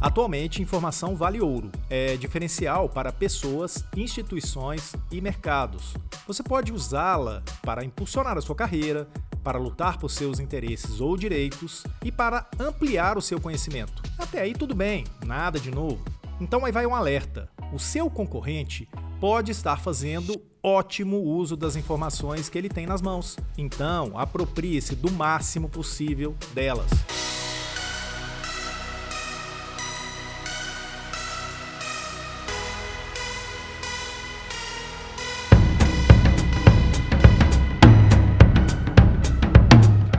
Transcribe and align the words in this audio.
Atualmente, 0.00 0.60
informação 0.60 1.16
vale 1.16 1.40
ouro. 1.40 1.70
É 1.88 2.16
diferencial 2.16 2.88
para 2.88 3.10
pessoas, 3.10 3.84
instituições 3.96 4.94
e 5.10 5.20
mercados. 5.20 5.94
Você 6.26 6.42
pode 6.42 6.72
usá-la 6.72 7.42
para 7.62 7.84
impulsionar 7.84 8.36
a 8.36 8.40
sua 8.42 8.54
carreira, 8.54 9.08
para 9.42 9.58
lutar 9.58 9.98
por 9.98 10.10
seus 10.10 10.38
interesses 10.38 11.00
ou 11.00 11.16
direitos 11.16 11.84
e 12.04 12.12
para 12.12 12.46
ampliar 12.60 13.16
o 13.16 13.22
seu 13.22 13.40
conhecimento. 13.40 14.02
Até 14.18 14.42
aí 14.42 14.52
tudo 14.52 14.74
bem, 14.74 15.04
nada 15.24 15.58
de 15.58 15.70
novo. 15.70 16.04
Então 16.40 16.64
aí 16.64 16.72
vai 16.72 16.86
um 16.86 16.94
alerta. 16.94 17.48
O 17.72 17.78
seu 17.78 18.10
concorrente 18.10 18.88
pode 19.22 19.52
estar 19.52 19.78
fazendo 19.78 20.42
ótimo 20.60 21.16
uso 21.16 21.56
das 21.56 21.76
informações 21.76 22.48
que 22.48 22.58
ele 22.58 22.68
tem 22.68 22.86
nas 22.86 23.00
mãos. 23.00 23.38
Então, 23.56 24.18
aproprie-se 24.18 24.96
do 24.96 25.12
máximo 25.12 25.68
possível 25.68 26.34
delas. 26.52 26.90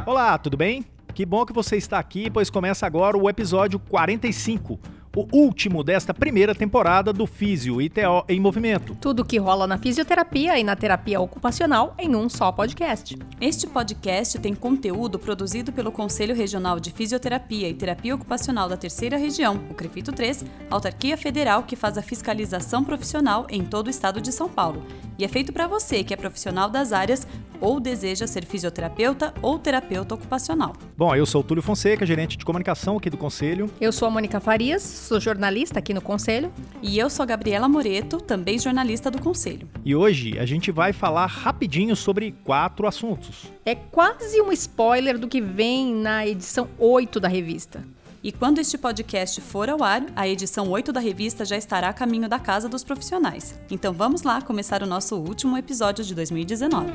Olá, 0.05 0.37
tudo 0.37 0.55
bem? 0.55 0.85
Que 1.13 1.25
bom 1.25 1.45
que 1.45 1.51
você 1.51 1.75
está 1.75 1.99
aqui, 1.99 2.31
pois 2.31 2.49
começa 2.49 2.87
agora 2.87 3.17
o 3.17 3.29
episódio 3.29 3.77
45 3.79 4.79
o 5.15 5.27
último 5.31 5.83
desta 5.83 6.11
primeira 6.11 6.55
temporada 6.55 7.13
do 7.13 7.27
Físio 7.27 7.79
ITO 7.79 8.25
em 8.27 8.39
Movimento. 8.39 8.97
Tudo 8.99 9.23
que 9.23 9.37
rola 9.37 9.67
na 9.67 9.77
fisioterapia 9.77 10.57
e 10.57 10.63
na 10.63 10.75
terapia 10.75 11.21
ocupacional 11.21 11.93
em 11.99 12.15
um 12.15 12.27
só 12.27 12.51
podcast. 12.51 13.15
Este 13.39 13.67
podcast 13.67 14.39
tem 14.39 14.55
conteúdo 14.55 15.19
produzido 15.19 15.71
pelo 15.71 15.91
Conselho 15.91 16.35
Regional 16.35 16.79
de 16.79 16.91
Fisioterapia 16.91 17.69
e 17.69 17.75
Terapia 17.75 18.15
Ocupacional 18.15 18.67
da 18.67 18.75
Terceira 18.75 19.15
Região, 19.15 19.61
o 19.69 19.75
CREFITO 19.75 20.11
3, 20.11 20.45
autarquia 20.69 21.15
federal 21.15 21.61
que 21.61 21.75
faz 21.75 21.95
a 21.95 22.01
fiscalização 22.01 22.83
profissional 22.83 23.45
em 23.49 23.63
todo 23.63 23.87
o 23.87 23.91
estado 23.91 24.19
de 24.19 24.31
São 24.31 24.49
Paulo. 24.49 24.83
E 25.19 25.23
é 25.23 25.27
feito 25.27 25.53
para 25.53 25.67
você 25.67 26.03
que 26.03 26.13
é 26.13 26.17
profissional 26.17 26.69
das 26.69 26.91
áreas 26.91 27.27
ou 27.61 27.79
deseja 27.79 28.27
ser 28.27 28.45
fisioterapeuta 28.45 29.33
ou 29.41 29.57
terapeuta 29.57 30.15
ocupacional. 30.15 30.73
Bom, 30.97 31.15
eu 31.15 31.25
sou 31.25 31.41
o 31.41 31.43
Túlio 31.43 31.63
Fonseca, 31.63 32.05
gerente 32.05 32.37
de 32.37 32.43
comunicação 32.43 32.97
aqui 32.97 33.09
do 33.09 33.17
Conselho. 33.17 33.69
Eu 33.79 33.93
sou 33.93 34.07
a 34.07 34.11
Mônica 34.11 34.39
Farias, 34.41 34.81
sou 35.03 35.19
jornalista 35.19 35.79
aqui 35.79 35.93
no 35.93 36.01
Conselho. 36.01 36.51
E 36.81 36.97
eu 36.97 37.09
sou 37.09 37.23
a 37.23 37.25
Gabriela 37.25 37.67
Moreto, 37.67 38.17
também 38.17 38.57
jornalista 38.57 39.11
do 39.11 39.21
Conselho. 39.21 39.69
E 39.83 39.95
hoje 39.95 40.39
a 40.39 40.45
gente 40.45 40.71
vai 40.71 40.93
falar 40.93 41.25
rapidinho 41.25 41.95
sobre 41.95 42.33
quatro 42.43 42.87
assuntos. 42.87 43.51
É 43.65 43.75
quase 43.75 44.41
um 44.41 44.51
spoiler 44.51 45.17
do 45.17 45.27
que 45.27 45.41
vem 45.41 45.93
na 45.93 46.25
edição 46.25 46.67
8 46.79 47.19
da 47.19 47.27
revista. 47.27 47.83
E 48.23 48.31
quando 48.31 48.59
este 48.59 48.77
podcast 48.77 49.41
for 49.41 49.69
ao 49.69 49.83
ar, 49.83 50.05
a 50.15 50.25
edição 50.25 50.69
8 50.69 50.93
da 50.93 51.01
revista 51.01 51.43
já 51.43 51.57
estará 51.57 51.89
a 51.89 51.93
caminho 51.93 52.29
da 52.29 52.39
casa 52.39 52.69
dos 52.69 52.81
profissionais. 52.81 53.59
Então 53.69 53.91
vamos 53.91 54.23
lá 54.23 54.41
começar 54.41 54.81
o 54.81 54.87
nosso 54.87 55.17
último 55.17 55.57
episódio 55.57 56.05
de 56.05 56.15
2019. 56.15 56.93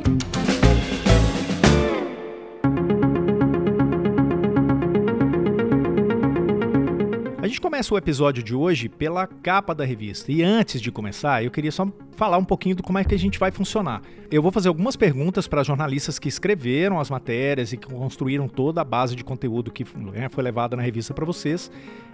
A 7.48 7.50
gente 7.50 7.62
começa 7.62 7.94
o 7.94 7.96
episódio 7.96 8.42
de 8.42 8.54
hoje 8.54 8.90
pela 8.90 9.26
capa 9.26 9.74
da 9.74 9.82
revista. 9.82 10.30
E 10.30 10.42
antes 10.42 10.82
de 10.82 10.92
começar, 10.92 11.42
eu 11.42 11.50
queria 11.50 11.72
só 11.72 11.90
falar 12.14 12.36
um 12.36 12.44
pouquinho 12.44 12.76
do 12.76 12.82
como 12.82 12.98
é 12.98 13.04
que 13.04 13.14
a 13.14 13.18
gente 13.18 13.38
vai 13.38 13.50
funcionar. 13.50 14.02
Eu 14.30 14.42
vou 14.42 14.52
fazer 14.52 14.68
algumas 14.68 14.96
perguntas 14.96 15.48
para 15.48 15.62
jornalistas 15.62 16.18
que 16.18 16.28
escreveram 16.28 17.00
as 17.00 17.08
matérias 17.08 17.72
e 17.72 17.78
que 17.78 17.86
construíram 17.86 18.48
toda 18.48 18.82
a 18.82 18.84
base 18.84 19.16
de 19.16 19.24
conteúdo 19.24 19.70
que 19.70 19.82
né, 19.96 20.28
foi 20.28 20.44
levada 20.44 20.76
na 20.76 20.82
revista 20.82 21.14
para 21.14 21.24
vocês. 21.24 21.70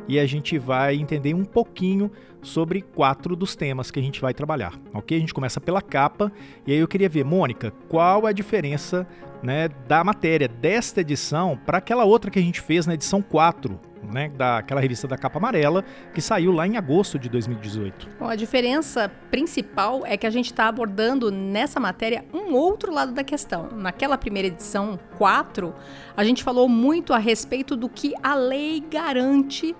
E 0.09 0.19
a 0.19 0.27
gente 0.27 0.59
vai 0.59 0.97
entender 0.97 1.35
um 1.35 1.45
pouquinho 1.45 2.11
sobre 2.43 2.83
quatro 2.83 3.35
dos 3.35 3.57
temas 3.57 3.91
que 3.91 3.99
a 3.99 4.03
gente 4.03 4.21
vai 4.21 4.35
trabalhar. 4.35 4.79
Ok? 4.93 5.17
A 5.17 5.21
gente 5.21 5.35
começa 5.35 5.61
pela 5.61 5.81
capa. 5.81 6.31
E 6.67 6.73
aí 6.73 6.79
eu 6.79 6.89
queria 6.89 7.09
ver, 7.09 7.25
Mônica, 7.25 7.73
qual 7.89 8.27
é 8.27 8.31
a 8.31 8.33
diferença 8.33 9.07
né, 9.43 9.69
da 9.89 10.05
matéria 10.05 10.49
desta 10.49 11.01
edição 11.01 11.59
para 11.65 11.79
aquela 11.79 12.05
outra 12.05 12.31
que 12.31 12.39
a 12.39 12.43
gente 12.43 12.61
fez 12.61 12.87
na 12.87 12.95
edição 12.95 13.23
4? 13.23 13.81
né, 14.13 14.31
daquela 14.37 14.81
revista 14.81 15.07
da 15.07 15.17
capa 15.17 15.39
amarela, 15.39 15.85
que 16.13 16.21
saiu 16.21 16.53
lá 16.53 16.67
em 16.67 16.77
agosto 16.77 17.19
de 17.19 17.29
2018. 17.29 18.09
Bom, 18.19 18.29
a 18.29 18.37
diferença 18.37 19.11
principal 19.31 20.03
é 20.05 20.17
que 20.17 20.27
a 20.27 20.31
gente 20.31 20.47
está 20.47 20.69
abordando 20.69 21.31
nessa 21.31 21.81
matéria 21.81 22.25
um 22.33 22.55
outro 22.55 22.93
lado 22.93 23.13
da 23.13 23.25
questão. 23.25 23.69
Naquela 23.73 24.19
primeira 24.19 24.49
edição 24.49 24.99
4, 25.17 25.75
a 26.17 26.25
gente 26.25 26.43
falou 26.43 26.69
muito 26.69 27.13
a 27.13 27.19
respeito 27.19 27.77
do 27.77 27.89
que 27.89 28.13
a 28.23 28.35
lei 28.35 28.81
garante 28.81 29.75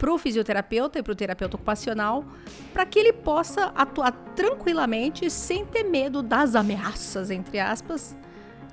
para 0.00 0.10
o 0.10 0.16
fisioterapeuta 0.16 0.98
e 0.98 1.02
para 1.02 1.12
o 1.12 1.14
terapeuta 1.14 1.56
ocupacional, 1.56 2.24
para 2.72 2.86
que 2.86 2.98
ele 2.98 3.12
possa 3.12 3.66
atuar 3.76 4.12
tranquilamente 4.34 5.28
sem 5.28 5.66
ter 5.66 5.84
medo 5.84 6.22
das 6.22 6.54
ameaças, 6.54 7.30
entre 7.30 7.60
aspas, 7.60 8.16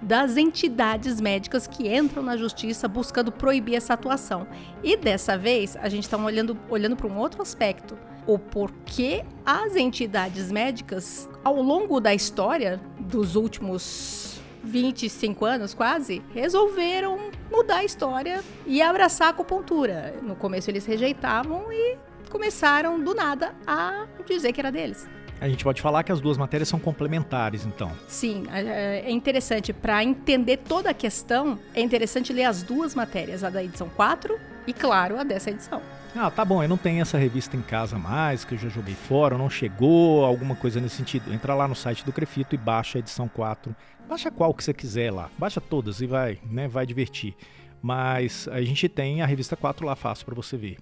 das 0.02 0.38
entidades 0.38 1.20
médicas 1.20 1.68
que 1.68 1.94
entram 1.94 2.24
na 2.24 2.38
justiça 2.38 2.88
buscando 2.88 3.30
proibir 3.30 3.76
essa 3.76 3.94
atuação. 3.94 4.48
E 4.82 4.96
dessa 4.96 5.38
vez, 5.38 5.76
a 5.76 5.90
gente 5.90 6.04
está 6.04 6.16
olhando, 6.16 6.58
olhando 6.70 6.96
para 6.96 7.08
um 7.08 7.18
outro 7.18 7.42
aspecto. 7.42 7.98
O 8.26 8.40
porquê 8.40 9.26
as 9.46 9.76
entidades 9.76 10.50
médicas, 10.50 11.28
ao 11.44 11.62
longo 11.62 12.00
da 12.00 12.14
história 12.14 12.80
dos 12.98 13.36
últimos 13.36 14.27
25 14.64 15.46
anos 15.46 15.74
quase, 15.74 16.22
resolveram 16.34 17.32
mudar 17.52 17.78
a 17.78 17.84
história 17.84 18.44
e 18.66 18.82
abraçar 18.82 19.28
a 19.28 19.32
acupuntura. 19.32 20.16
No 20.22 20.36
começo 20.36 20.70
eles 20.70 20.86
rejeitavam 20.86 21.72
e 21.72 21.98
começaram 22.30 23.00
do 23.00 23.16
nada 23.16 23.54
a 23.66 24.06
dizer 24.28 24.52
que 24.54 24.60
era 24.60 24.72
deles. 24.72 25.08
A 25.40 25.48
gente 25.48 25.64
pode 25.64 25.82
falar 25.82 26.04
que 26.04 26.12
as 26.12 26.20
duas 26.20 26.36
matérias 26.36 26.68
são 26.68 26.80
complementares, 26.80 27.64
então. 27.64 27.92
Sim, 28.08 28.46
é 28.52 29.10
interessante. 29.12 29.72
Para 29.72 30.04
entender 30.04 30.58
toda 30.58 30.90
a 30.90 30.94
questão, 30.96 31.60
é 31.76 31.82
interessante 31.82 32.34
ler 32.34 32.46
as 32.46 32.64
duas 32.64 32.96
matérias, 32.96 33.44
a 33.44 33.50
da 33.52 33.64
edição 33.64 33.88
4 33.88 34.38
e, 34.66 34.74
claro, 34.74 35.20
a 35.20 35.24
dessa 35.24 35.52
edição. 35.52 35.80
Ah, 36.16 36.32
tá 36.32 36.44
bom, 36.44 36.64
eu 36.64 36.70
não 36.70 36.78
tenho 36.78 37.02
essa 37.02 37.18
revista 37.18 37.56
em 37.56 37.62
casa 37.62 37.98
mais, 37.98 38.44
que 38.44 38.56
eu 38.56 38.58
já 38.58 38.70
joguei 38.70 38.96
fora, 38.96 39.38
não 39.38 39.50
chegou, 39.50 40.26
alguma 40.26 40.56
coisa 40.56 40.80
nesse 40.80 40.96
sentido. 40.96 41.32
Entra 41.34 41.54
lá 41.54 41.68
no 41.68 41.76
site 41.76 42.04
do 42.04 42.12
Crefito 42.12 42.56
e 42.56 42.58
baixa 42.58 42.98
a 42.98 43.00
edição 43.00 43.28
4. 43.28 43.76
Baixa 44.08 44.32
qual 44.32 44.54
que 44.54 44.64
você 44.64 44.74
quiser 44.74 45.12
lá. 45.12 45.30
Baixa 45.38 45.62
todas 45.62 46.02
e 46.02 46.08
vai, 46.08 46.40
né, 46.50 46.68
vai 46.68 46.86
divertir. 46.86 47.36
Mas 47.82 48.48
a 48.48 48.62
gente 48.62 48.90
tem 48.90 49.22
a 49.22 49.26
revista 49.26 49.56
4 49.56 49.86
lá 49.86 49.96
fácil 49.96 50.26
para 50.26 50.36
você 50.36 50.58
ver. 50.58 50.78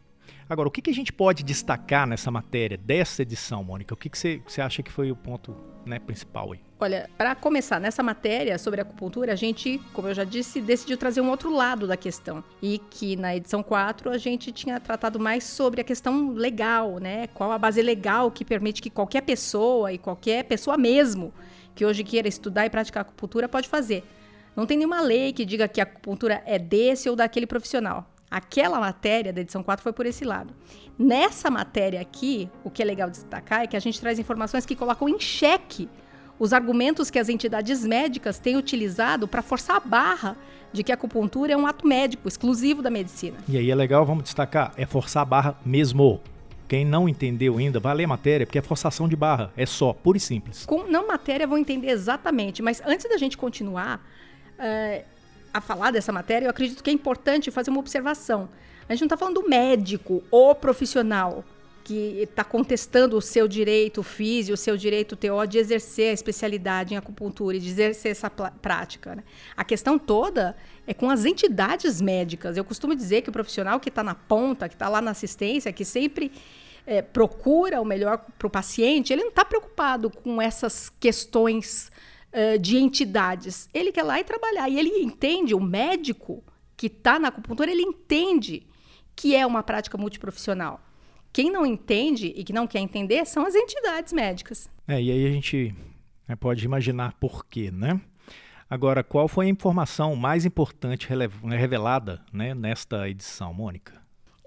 Agora, 0.50 0.68
o 0.68 0.72
que, 0.72 0.82
que 0.82 0.90
a 0.90 0.94
gente 0.94 1.12
pode 1.12 1.44
destacar 1.44 2.08
nessa 2.08 2.30
matéria, 2.30 2.78
dessa 2.78 3.22
edição, 3.22 3.64
Mônica? 3.64 3.94
O 3.94 3.98
que, 3.98 4.10
que 4.10 4.18
você, 4.18 4.42
você 4.48 4.62
acha 4.62 4.84
que 4.84 4.92
foi 4.92 5.12
o 5.12 5.16
ponto 5.16 5.56
né, 5.86 6.00
principal 6.00 6.52
aí? 6.52 6.60
Olha, 6.80 7.10
para 7.18 7.34
começar, 7.36 7.80
nessa 7.80 8.04
matéria 8.04 8.58
sobre 8.58 8.82
acupuntura, 8.82 9.34
a 9.34 9.36
gente, 9.36 9.80
como 9.94 10.08
eu 10.08 10.14
já 10.14 10.24
disse, 10.24 10.60
decidiu 10.62 10.98
trazer 10.98 11.22
um 11.22 11.30
outro 11.30 11.54
lado 11.54 11.88
da 11.88 11.96
questão. 11.96 12.44
E 12.62 12.80
que 12.90 13.16
na 13.16 13.36
edição 13.36 13.64
4 13.64 14.10
a 14.10 14.18
gente 14.18 14.52
tinha 14.52 14.80
tratado 14.80 15.20
mais 15.20 15.44
sobre 15.44 15.82
a 15.82 15.84
questão 15.84 16.32
legal, 16.32 17.00
né? 17.00 17.28
Qual 17.28 17.52
a 17.52 17.58
base 17.58 17.82
legal 17.82 18.30
que 18.30 18.44
permite 18.44 18.82
que 18.82 18.90
qualquer 18.90 19.22
pessoa 19.22 19.94
e 19.94 19.98
qualquer 19.98 20.44
pessoa 20.44 20.78
mesmo 20.78 21.34
que 21.74 21.86
hoje 21.86 22.04
queira 22.04 22.28
estudar 22.28 22.66
e 22.66 22.70
praticar 22.70 23.02
acupuntura 23.02 23.50
pode 23.50 23.68
fazer. 23.68 24.04
Não 24.56 24.66
tem 24.66 24.78
nenhuma 24.78 25.02
lei 25.02 25.34
que 25.34 25.44
diga 25.44 25.68
que 25.68 25.82
a 25.82 25.84
acupuntura 25.84 26.42
é 26.46 26.58
desse 26.58 27.10
ou 27.10 27.16
daquele 27.16 27.46
profissional. 27.46 28.10
Aquela 28.36 28.82
matéria 28.82 29.32
da 29.32 29.40
edição 29.40 29.64
4 29.64 29.82
foi 29.82 29.94
por 29.94 30.06
esse 30.06 30.26
lado. 30.26 30.54
Nessa 31.00 31.50
matéria 31.50 32.02
aqui, 32.02 32.50
o 32.66 32.70
que 32.70 32.82
é 32.82 32.86
legal 32.86 33.10
destacar 33.10 33.62
é 33.62 33.68
que 33.68 33.78
a 33.78 33.80
gente 33.80 33.98
traz 33.98 34.20
informações 34.20 34.66
que 34.66 34.76
colocam 34.76 35.08
em 35.08 35.18
xeque 35.18 35.88
os 36.38 36.52
argumentos 36.52 37.10
que 37.10 37.18
as 37.18 37.30
entidades 37.30 37.86
médicas 37.86 38.38
têm 38.38 38.58
utilizado 38.58 39.26
para 39.26 39.42
forçar 39.42 39.78
a 39.78 39.80
barra 39.80 40.38
de 40.74 40.84
que 40.84 40.92
a 40.92 40.96
acupuntura 40.96 41.54
é 41.54 41.56
um 41.56 41.66
ato 41.66 41.88
médico 41.88 42.28
exclusivo 42.28 42.82
da 42.82 42.90
medicina. 42.90 43.38
E 43.48 43.58
aí 43.58 43.72
é 43.72 43.76
legal, 43.76 44.06
vamos 44.06 44.26
destacar, 44.26 44.74
é 44.76 44.86
forçar 44.86 45.24
a 45.24 45.26
barra 45.26 45.58
mesmo. 45.66 46.20
Quem 46.68 46.84
não 46.84 47.08
entendeu 47.08 47.58
ainda, 47.58 47.80
vai 47.80 47.96
ler 47.96 48.04
a 48.04 48.10
matéria, 48.10 48.46
porque 48.46 48.60
é 48.60 48.62
forçação 48.62 49.08
de 49.08 49.16
barra, 49.16 49.50
é 49.56 49.66
só, 49.66 49.94
pura 49.94 50.18
e 50.18 50.20
simples. 50.20 50.66
Com 50.66 50.84
não 50.84 51.08
matéria, 51.08 51.48
vão 51.48 51.58
entender 51.58 51.88
exatamente, 51.88 52.62
mas 52.62 52.82
antes 52.86 53.08
da 53.08 53.18
gente 53.18 53.38
continuar, 53.38 54.06
é, 54.60 55.06
a 55.56 55.62
falar 55.62 55.90
dessa 55.90 56.12
matéria, 56.12 56.48
eu 56.48 56.50
acredito 56.50 56.84
que 56.84 56.90
é 56.90 56.94
importante 56.94 57.50
fazer 57.50 57.70
uma 57.70 57.80
observação. 57.80 58.50
A 58.90 58.94
gente 58.94 59.04
não 59.04 59.06
está 59.06 59.16
falando 59.16 59.42
do 59.42 59.48
médico 59.48 60.22
ou 60.30 60.54
profissional 60.54 61.46
que 61.82 62.20
está 62.20 62.44
contestando 62.44 63.16
o 63.16 63.22
seu 63.22 63.48
direito 63.48 64.04
físico, 64.04 64.56
o 64.56 64.58
seu 64.58 64.76
direito 64.76 65.16
TO 65.16 65.48
de 65.48 65.58
exercer 65.58 66.10
a 66.10 66.14
especialidade 66.14 66.94
em 66.94 66.98
acupuntura 66.98 67.56
e 67.56 67.60
de 67.62 67.70
exercer 67.70 68.12
essa 68.12 68.30
prática. 68.30 69.16
Né? 69.16 69.24
A 69.56 69.64
questão 69.64 69.98
toda 69.98 70.58
é 70.86 70.94
com 70.94 71.10
as 71.10 71.24
entidades 71.24 72.02
médicas. 72.02 72.58
Eu 72.58 72.66
costumo 72.66 72.94
dizer 72.94 73.22
que 73.22 73.30
o 73.30 73.32
profissional 73.32 73.80
que 73.80 73.88
está 73.88 74.04
na 74.04 74.16
ponta, 74.16 74.68
que 74.68 74.76
está 74.76 74.90
lá 74.90 75.00
na 75.00 75.12
assistência, 75.12 75.72
que 75.72 75.86
sempre 75.86 76.34
é, 76.86 77.02
procura 77.02 77.80
o 77.80 77.86
melhor 77.86 78.26
para 78.38 78.48
o 78.48 78.50
paciente, 78.50 79.14
ele 79.14 79.22
não 79.22 79.30
está 79.30 79.46
preocupado 79.46 80.10
com 80.10 80.42
essas 80.42 80.90
questões 81.00 81.90
uh, 82.36 82.60
de 82.60 82.78
entidades. 82.78 83.70
Ele 83.74 83.92
quer 83.92 84.04
lá 84.04 84.20
e 84.20 84.24
trabalhar. 84.24 84.70
E 84.70 84.78
ele 84.78 84.90
entende, 85.00 85.56
o 85.56 85.62
médico 85.62 86.44
que 86.76 86.88
está 86.88 87.18
na 87.18 87.30
acupuntura, 87.30 87.72
ele 87.72 87.82
entende 87.82 88.68
que 89.16 89.34
é 89.36 89.46
uma 89.46 89.64
prática 89.64 89.98
multiprofissional. 89.98 90.82
Quem 91.32 91.50
não 91.50 91.66
entende 91.66 92.34
e 92.36 92.44
que 92.44 92.54
não 92.54 92.68
quer 92.68 92.80
entender 92.80 93.26
são 93.26 93.46
as 93.46 93.56
entidades 93.56 94.14
médicas. 94.14 94.70
É, 94.88 95.02
e 95.02 95.12
aí 95.12 95.26
a 95.26 95.30
gente 95.30 95.76
né, 96.28 96.36
pode 96.36 96.64
imaginar 96.64 97.14
por 97.20 97.46
quê, 97.46 97.72
né? 97.72 98.00
Agora, 98.70 99.04
qual 99.04 99.28
foi 99.28 99.46
a 99.46 99.50
informação 99.50 100.16
mais 100.16 100.44
importante 100.44 101.08
revelada 101.08 102.22
né, 102.34 102.54
nesta 102.54 103.08
edição, 103.08 103.54
Mônica? 103.54 103.94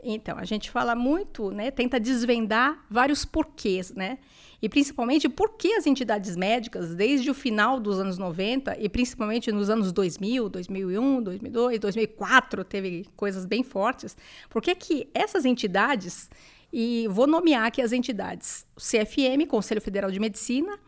Então, 0.03 0.37
a 0.39 0.45
gente 0.45 0.71
fala 0.71 0.95
muito, 0.95 1.51
né, 1.51 1.71
tenta 1.71 2.01
desvendar 2.01 2.85
vários 2.91 3.25
porquês, 3.25 3.93
né? 3.93 4.19
E 4.61 4.69
principalmente 4.69 5.29
por 5.29 5.57
que 5.57 5.75
as 5.75 5.87
entidades 5.87 6.37
médicas, 6.37 6.95
desde 6.95 7.31
o 7.31 7.35
final 7.35 7.79
dos 7.79 8.01
anos 8.01 8.19
90 8.19 8.77
e 8.81 8.89
principalmente 8.89 9.53
nos 9.53 9.71
anos 9.71 9.93
2000, 9.93 10.49
2001, 10.49 11.23
2002, 11.23 11.79
2004, 11.79 12.65
teve 12.65 13.07
coisas 13.17 13.45
bem 13.45 13.63
fortes. 13.63 14.17
Por 14.51 14.61
que 14.61 14.75
que 14.75 15.09
essas 15.15 15.45
entidades, 15.45 16.29
e 16.73 17.07
vou 17.09 17.27
nomear 17.27 17.67
aqui 17.67 17.81
as 17.81 17.93
entidades, 17.93 18.67
o 18.77 18.81
CFM, 18.81 19.47
Conselho 19.47 19.81
Federal 19.81 20.11
de 20.11 20.19
Medicina, 20.19 20.79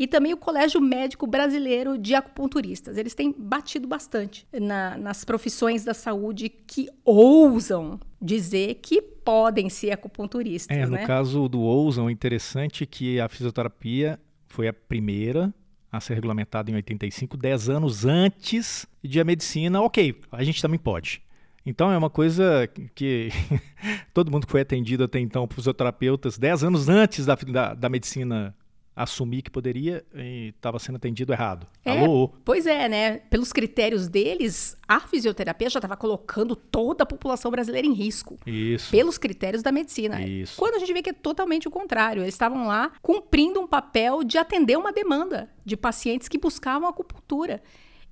e 0.00 0.06
também 0.06 0.32
o 0.32 0.36
Colégio 0.38 0.80
Médico 0.80 1.26
Brasileiro 1.26 1.98
de 1.98 2.14
Acupunturistas. 2.14 2.96
Eles 2.96 3.14
têm 3.14 3.34
batido 3.36 3.86
bastante 3.86 4.46
na, 4.50 4.96
nas 4.96 5.26
profissões 5.26 5.84
da 5.84 5.92
saúde 5.92 6.48
que 6.48 6.88
ousam 7.04 8.00
dizer 8.18 8.76
que 8.76 9.02
podem 9.02 9.68
ser 9.68 9.90
acupunturistas. 9.90 10.74
É, 10.74 10.86
no 10.86 10.92
né? 10.92 11.06
caso 11.06 11.46
do 11.50 11.60
ousam, 11.60 12.08
é 12.08 12.12
interessante 12.12 12.86
que 12.86 13.20
a 13.20 13.28
fisioterapia 13.28 14.18
foi 14.48 14.68
a 14.68 14.72
primeira 14.72 15.52
a 15.92 16.00
ser 16.00 16.14
regulamentada 16.14 16.70
em 16.70 16.74
85, 16.76 17.36
10 17.36 17.68
anos 17.68 18.06
antes 18.06 18.86
de 19.04 19.20
a 19.20 19.24
medicina. 19.24 19.82
Ok, 19.82 20.18
a 20.32 20.42
gente 20.42 20.62
também 20.62 20.78
pode. 20.78 21.20
Então 21.66 21.92
é 21.92 21.98
uma 21.98 22.08
coisa 22.08 22.66
que 22.94 23.28
todo 24.14 24.30
mundo 24.30 24.46
que 24.46 24.52
foi 24.52 24.62
atendido 24.62 25.04
até 25.04 25.20
então 25.20 25.46
por 25.46 25.56
fisioterapeutas 25.56 26.38
10 26.38 26.64
anos 26.64 26.88
antes 26.88 27.26
da, 27.26 27.34
da, 27.34 27.74
da 27.74 27.88
medicina 27.90 28.56
assumir 29.02 29.42
que 29.42 29.50
poderia 29.50 30.04
e 30.14 30.52
estava 30.56 30.78
sendo 30.78 30.96
atendido 30.96 31.32
errado. 31.32 31.66
É, 31.84 31.98
Alô? 31.98 32.28
Pois 32.44 32.66
é, 32.66 32.88
né? 32.88 33.18
Pelos 33.30 33.52
critérios 33.52 34.08
deles, 34.08 34.76
a 34.86 35.00
fisioterapia 35.00 35.70
já 35.70 35.78
estava 35.78 35.96
colocando 35.96 36.54
toda 36.54 37.04
a 37.04 37.06
população 37.06 37.50
brasileira 37.50 37.86
em 37.86 37.94
risco. 37.94 38.38
Isso. 38.46 38.90
Pelos 38.90 39.16
critérios 39.16 39.62
da 39.62 39.72
medicina. 39.72 40.20
Isso. 40.20 40.58
Quando 40.58 40.74
a 40.74 40.78
gente 40.78 40.92
vê 40.92 41.00
que 41.02 41.10
é 41.10 41.14
totalmente 41.14 41.66
o 41.66 41.70
contrário. 41.70 42.22
Eles 42.22 42.34
estavam 42.34 42.66
lá 42.66 42.92
cumprindo 43.00 43.58
um 43.58 43.66
papel 43.66 44.22
de 44.22 44.36
atender 44.36 44.76
uma 44.76 44.92
demanda 44.92 45.50
de 45.64 45.76
pacientes 45.76 46.28
que 46.28 46.38
buscavam 46.38 46.88
acupuntura. 46.88 47.62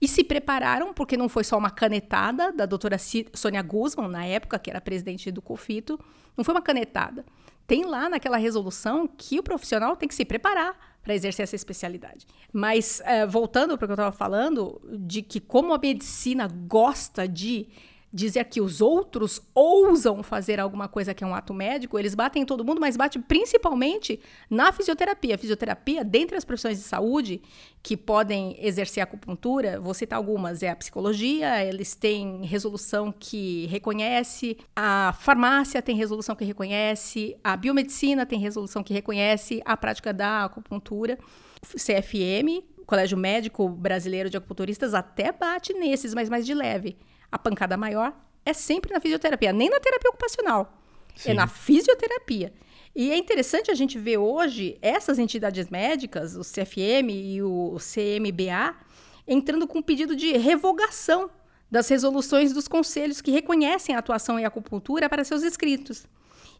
E 0.00 0.06
se 0.06 0.22
prepararam, 0.22 0.94
porque 0.94 1.16
não 1.16 1.28
foi 1.28 1.42
só 1.42 1.58
uma 1.58 1.70
canetada 1.70 2.52
da 2.52 2.64
doutora 2.64 2.96
Sônia 3.34 3.60
Guzman, 3.62 4.08
na 4.08 4.24
época, 4.24 4.58
que 4.58 4.70
era 4.70 4.80
presidente 4.80 5.30
do 5.32 5.42
COFITO, 5.42 5.98
não 6.36 6.44
foi 6.44 6.54
uma 6.54 6.62
canetada 6.62 7.24
tem 7.68 7.84
lá 7.84 8.08
naquela 8.08 8.38
resolução 8.38 9.06
que 9.06 9.38
o 9.38 9.42
profissional 9.42 9.94
tem 9.94 10.08
que 10.08 10.14
se 10.14 10.24
preparar 10.24 10.98
para 11.02 11.14
exercer 11.14 11.42
essa 11.42 11.54
especialidade. 11.54 12.26
Mas, 12.50 13.00
é, 13.04 13.26
voltando 13.26 13.76
para 13.76 13.84
o 13.84 13.88
que 13.88 13.92
eu 13.92 13.94
estava 13.94 14.10
falando, 14.10 14.80
de 15.00 15.20
que 15.20 15.38
como 15.38 15.74
a 15.74 15.78
medicina 15.78 16.48
gosta 16.48 17.28
de 17.28 17.68
dizer 18.12 18.44
que 18.44 18.60
os 18.60 18.80
outros 18.80 19.40
ousam 19.54 20.22
fazer 20.22 20.58
alguma 20.58 20.88
coisa 20.88 21.12
que 21.12 21.22
é 21.22 21.26
um 21.26 21.34
ato 21.34 21.52
médico, 21.52 21.98
eles 21.98 22.14
batem 22.14 22.42
em 22.42 22.46
todo 22.46 22.64
mundo, 22.64 22.80
mas 22.80 22.96
bate 22.96 23.18
principalmente 23.18 24.20
na 24.48 24.72
fisioterapia. 24.72 25.34
A 25.34 25.38
fisioterapia, 25.38 26.02
dentre 26.02 26.36
as 26.36 26.44
profissões 26.44 26.78
de 26.78 26.84
saúde 26.84 27.42
que 27.82 27.96
podem 27.96 28.56
exercer 28.64 29.02
acupuntura, 29.02 29.78
vou 29.78 29.92
citar 29.92 30.16
algumas, 30.16 30.62
é 30.62 30.70
a 30.70 30.76
psicologia, 30.76 31.62
eles 31.64 31.94
têm 31.94 32.44
resolução 32.44 33.12
que 33.12 33.66
reconhece, 33.66 34.56
a 34.74 35.14
farmácia 35.18 35.82
tem 35.82 35.94
resolução 35.94 36.34
que 36.34 36.44
reconhece, 36.44 37.36
a 37.44 37.56
biomedicina 37.56 38.24
tem 38.24 38.38
resolução 38.38 38.82
que 38.82 38.94
reconhece 38.94 39.60
a 39.64 39.76
prática 39.76 40.12
da 40.12 40.44
acupuntura, 40.44 41.18
CFM, 41.62 42.64
Colégio 42.86 43.18
Médico 43.18 43.68
Brasileiro 43.68 44.30
de 44.30 44.38
Acupunturistas, 44.38 44.94
até 44.94 45.30
bate 45.30 45.74
nesses, 45.74 46.14
mas 46.14 46.30
mais 46.30 46.46
de 46.46 46.54
leve 46.54 46.96
a 47.30 47.38
pancada 47.38 47.76
maior 47.76 48.14
é 48.44 48.52
sempre 48.52 48.92
na 48.92 49.00
fisioterapia, 49.00 49.52
nem 49.52 49.68
na 49.68 49.80
terapia 49.80 50.10
ocupacional. 50.10 50.72
É 51.14 51.18
Sim. 51.18 51.30
É 51.30 51.34
na 51.34 51.46
fisioterapia. 51.46 52.52
E 52.94 53.10
é 53.10 53.16
interessante 53.16 53.70
a 53.70 53.74
gente 53.74 53.98
ver 53.98 54.18
hoje 54.18 54.78
essas 54.80 55.18
entidades 55.18 55.68
médicas, 55.68 56.34
o 56.34 56.40
CFM 56.40 57.10
e 57.10 57.42
o 57.42 57.76
CMBA, 57.76 58.74
entrando 59.26 59.66
com 59.68 59.78
um 59.78 59.82
pedido 59.82 60.16
de 60.16 60.36
revogação 60.36 61.30
das 61.70 61.88
resoluções 61.88 62.52
dos 62.52 62.66
conselhos 62.66 63.20
que 63.20 63.30
reconhecem 63.30 63.94
a 63.94 63.98
atuação 63.98 64.38
em 64.38 64.44
acupuntura 64.44 65.08
para 65.08 65.22
seus 65.22 65.42
inscritos. 65.42 66.06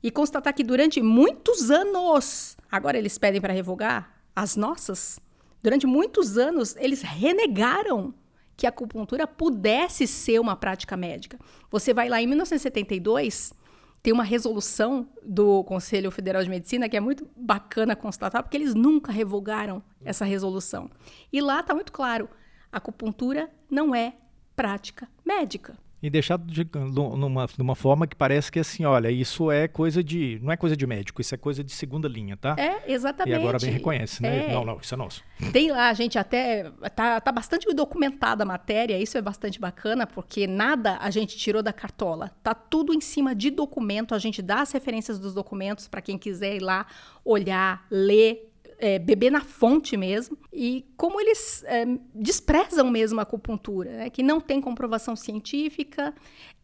E 0.03 0.11
constatar 0.11 0.55
que 0.55 0.63
durante 0.63 1.01
muitos 1.01 1.71
anos, 1.71 2.57
agora 2.71 2.99
eles 2.99 3.17
pedem 3.19 3.41
para 3.41 3.53
revogar 3.53 4.21
as 4.37 4.55
nossas, 4.55 5.19
durante 5.63 5.87
muitos 5.87 6.39
anos 6.39 6.77
eles 6.77 7.03
renegaram 7.03 8.15
que 8.59 8.67
a 8.67 8.71
acupuntura 8.71 9.25
pudesse 9.25 10.05
ser 10.05 10.41
uma 10.41 10.57
prática 10.57 10.97
médica. 10.97 11.39
Você 11.71 11.95
vai 11.95 12.09
lá 12.09 12.21
em 12.21 12.27
1972, 12.27 13.55
tem 14.03 14.13
uma 14.13 14.25
resolução 14.25 15.09
do 15.25 15.63
Conselho 15.63 16.11
Federal 16.11 16.43
de 16.43 16.51
Medicina 16.51 16.89
que 16.89 16.97
é 16.97 17.01
muito 17.01 17.25
bacana 17.37 17.95
constatar, 17.95 18.43
porque 18.43 18.57
eles 18.57 18.75
nunca 18.75 19.13
revogaram 19.13 19.81
essa 20.05 20.25
resolução. 20.25 20.91
E 21.33 21.41
lá 21.41 21.61
está 21.61 21.73
muito 21.73 21.93
claro: 21.93 22.29
a 22.73 22.79
acupuntura 22.79 23.49
não 23.71 23.95
é 23.95 24.15
prática 24.57 25.09
médica 25.25 25.79
e 26.03 26.09
deixar 26.09 26.39
de, 26.39 26.67
numa, 26.95 27.49
numa 27.59 27.75
forma 27.75 28.07
que 28.07 28.15
parece 28.15 28.53
que 28.53 28.59
assim, 28.59 28.85
olha, 28.85 29.11
isso 29.11 29.51
é 29.51 29.67
coisa 29.67 30.03
de. 30.03 30.39
Não 30.43 30.53
é 30.53 30.57
coisa 30.57 30.77
de 30.77 30.87
médico, 30.87 31.21
isso 31.21 31.35
é 31.35 31.39
coisa 31.39 31.65
de 31.65 31.73
segunda 31.73 32.07
linha, 32.07 32.37
tá? 32.37 32.55
É, 32.57 32.93
exatamente. 32.93 33.35
E 33.35 33.39
agora 33.39 33.59
bem 33.59 33.71
reconhece, 33.71 34.23
né? 34.23 34.49
É. 34.49 34.53
Não, 34.53 34.65
não, 34.65 34.79
isso 34.79 34.95
é 34.95 34.97
nosso. 34.97 35.25
Tem 35.53 35.71
lá, 35.71 35.89
a 35.89 35.95
gente 35.95 36.19
até. 36.19 36.71
Tá, 36.95 37.21
tá 37.21 37.33
bastante 37.33 37.67
documentada 37.75 38.45
a 38.45 38.47
matéria, 38.47 38.97
isso 38.97 39.19
é 39.19 39.23
bastante 39.23 39.61
bacana, 39.61 40.07
porque 40.07 40.47
nada 40.47 40.99
a 41.01 41.11
gente 41.11 41.37
tirou 41.37 41.63
da 41.63 41.73
cartola. 41.73 42.31
Tá 42.43 42.55
tudo 42.55 42.95
em 42.95 43.01
cima 43.01 43.35
de 43.35 43.51
documento, 43.51 44.15
a 44.15 44.19
gente 44.19 44.41
dá 44.41 44.61
as 44.61 44.71
referências 44.71 45.19
dos 45.19 45.35
documentos 45.35 45.89
para 45.89 46.01
quem 46.01 46.17
quiser 46.17 46.57
ir 46.57 46.63
lá 46.63 46.87
olhar, 47.25 47.87
ler, 47.91 48.49
é, 48.79 48.99
beber 48.99 49.31
na 49.31 49.41
fonte 49.41 49.97
mesmo, 49.97 50.39
e 50.53 50.87
como 50.97 51.21
eles 51.21 51.65
é, 51.65 51.85
desprezam 52.15 52.91
mesmo 52.91 53.19
a 53.19 53.25
acupuntura, 53.25 53.91
né, 53.91 54.11
que 54.11 54.23
não 54.23 54.41
tem 54.41 54.61
comprovação 54.61 55.17
científica, 55.17 56.15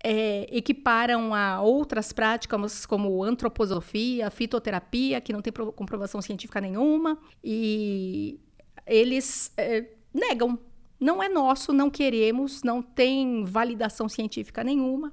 é, 0.03 0.47
equiparam 0.51 1.35
a 1.35 1.61
outras 1.61 2.13
práticas 2.13 2.87
como 2.87 3.23
antroposofia, 3.23 4.31
fitoterapia, 4.31 5.21
que 5.21 5.33
não 5.33 5.43
tem 5.43 5.53
comprovação 5.53 6.23
científica 6.23 6.61
nenhuma, 6.61 7.19
e 7.43 8.39
eles 8.87 9.53
é, 9.57 9.85
negam. 10.13 10.59
Não 11.01 11.23
é 11.23 11.29
nosso, 11.29 11.73
não 11.73 11.91
queremos, 11.91 12.63
não 12.63 12.81
tem 12.81 13.45
validação 13.45 14.09
científica 14.09 14.63
nenhuma. 14.63 15.13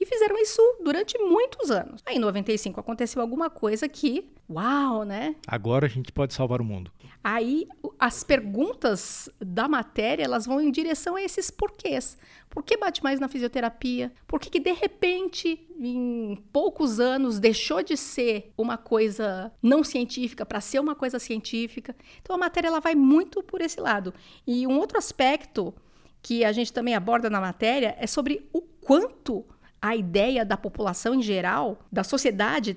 E 0.00 0.06
fizeram 0.06 0.38
isso 0.38 0.62
durante 0.82 1.18
muitos 1.18 1.70
anos. 1.70 2.00
Aí 2.06 2.16
em 2.16 2.20
95 2.20 2.78
aconteceu 2.78 3.20
alguma 3.20 3.50
coisa 3.50 3.88
que, 3.88 4.30
uau, 4.48 5.04
né? 5.04 5.34
Agora 5.46 5.86
a 5.86 5.88
gente 5.88 6.12
pode 6.12 6.34
salvar 6.34 6.60
o 6.60 6.64
mundo. 6.64 6.92
Aí 7.22 7.66
as 7.98 8.22
perguntas 8.22 9.28
da 9.40 9.66
matéria, 9.66 10.22
elas 10.22 10.46
vão 10.46 10.60
em 10.60 10.70
direção 10.70 11.16
a 11.16 11.22
esses 11.22 11.50
porquês. 11.50 12.16
Por 12.48 12.62
que 12.62 12.76
bate 12.76 13.02
mais 13.02 13.18
na 13.18 13.28
fisioterapia? 13.28 14.12
Por 14.26 14.38
que, 14.38 14.48
que 14.48 14.60
de 14.60 14.72
repente, 14.72 15.66
em 15.78 16.36
poucos 16.52 17.00
anos, 17.00 17.40
deixou 17.40 17.82
de 17.82 17.96
ser 17.96 18.52
uma 18.56 18.78
coisa 18.78 19.52
não 19.60 19.82
científica 19.82 20.46
para 20.46 20.60
ser 20.60 20.78
uma 20.78 20.94
coisa 20.94 21.18
científica? 21.18 21.94
Então 22.22 22.36
a 22.36 22.38
matéria 22.38 22.68
ela 22.68 22.80
vai 22.80 22.94
muito 22.94 23.42
por 23.42 23.60
esse 23.60 23.80
lado. 23.80 24.14
E 24.46 24.66
um 24.66 24.78
outro 24.78 24.96
aspecto 24.96 25.74
que 26.22 26.44
a 26.44 26.52
gente 26.52 26.72
também 26.72 26.94
aborda 26.94 27.28
na 27.28 27.40
matéria 27.40 27.96
é 27.98 28.06
sobre 28.06 28.48
o 28.52 28.60
quanto 28.60 29.44
a 29.80 29.96
ideia 29.96 30.44
da 30.44 30.56
população 30.56 31.14
em 31.14 31.22
geral, 31.22 31.78
da 31.90 32.04
sociedade, 32.04 32.76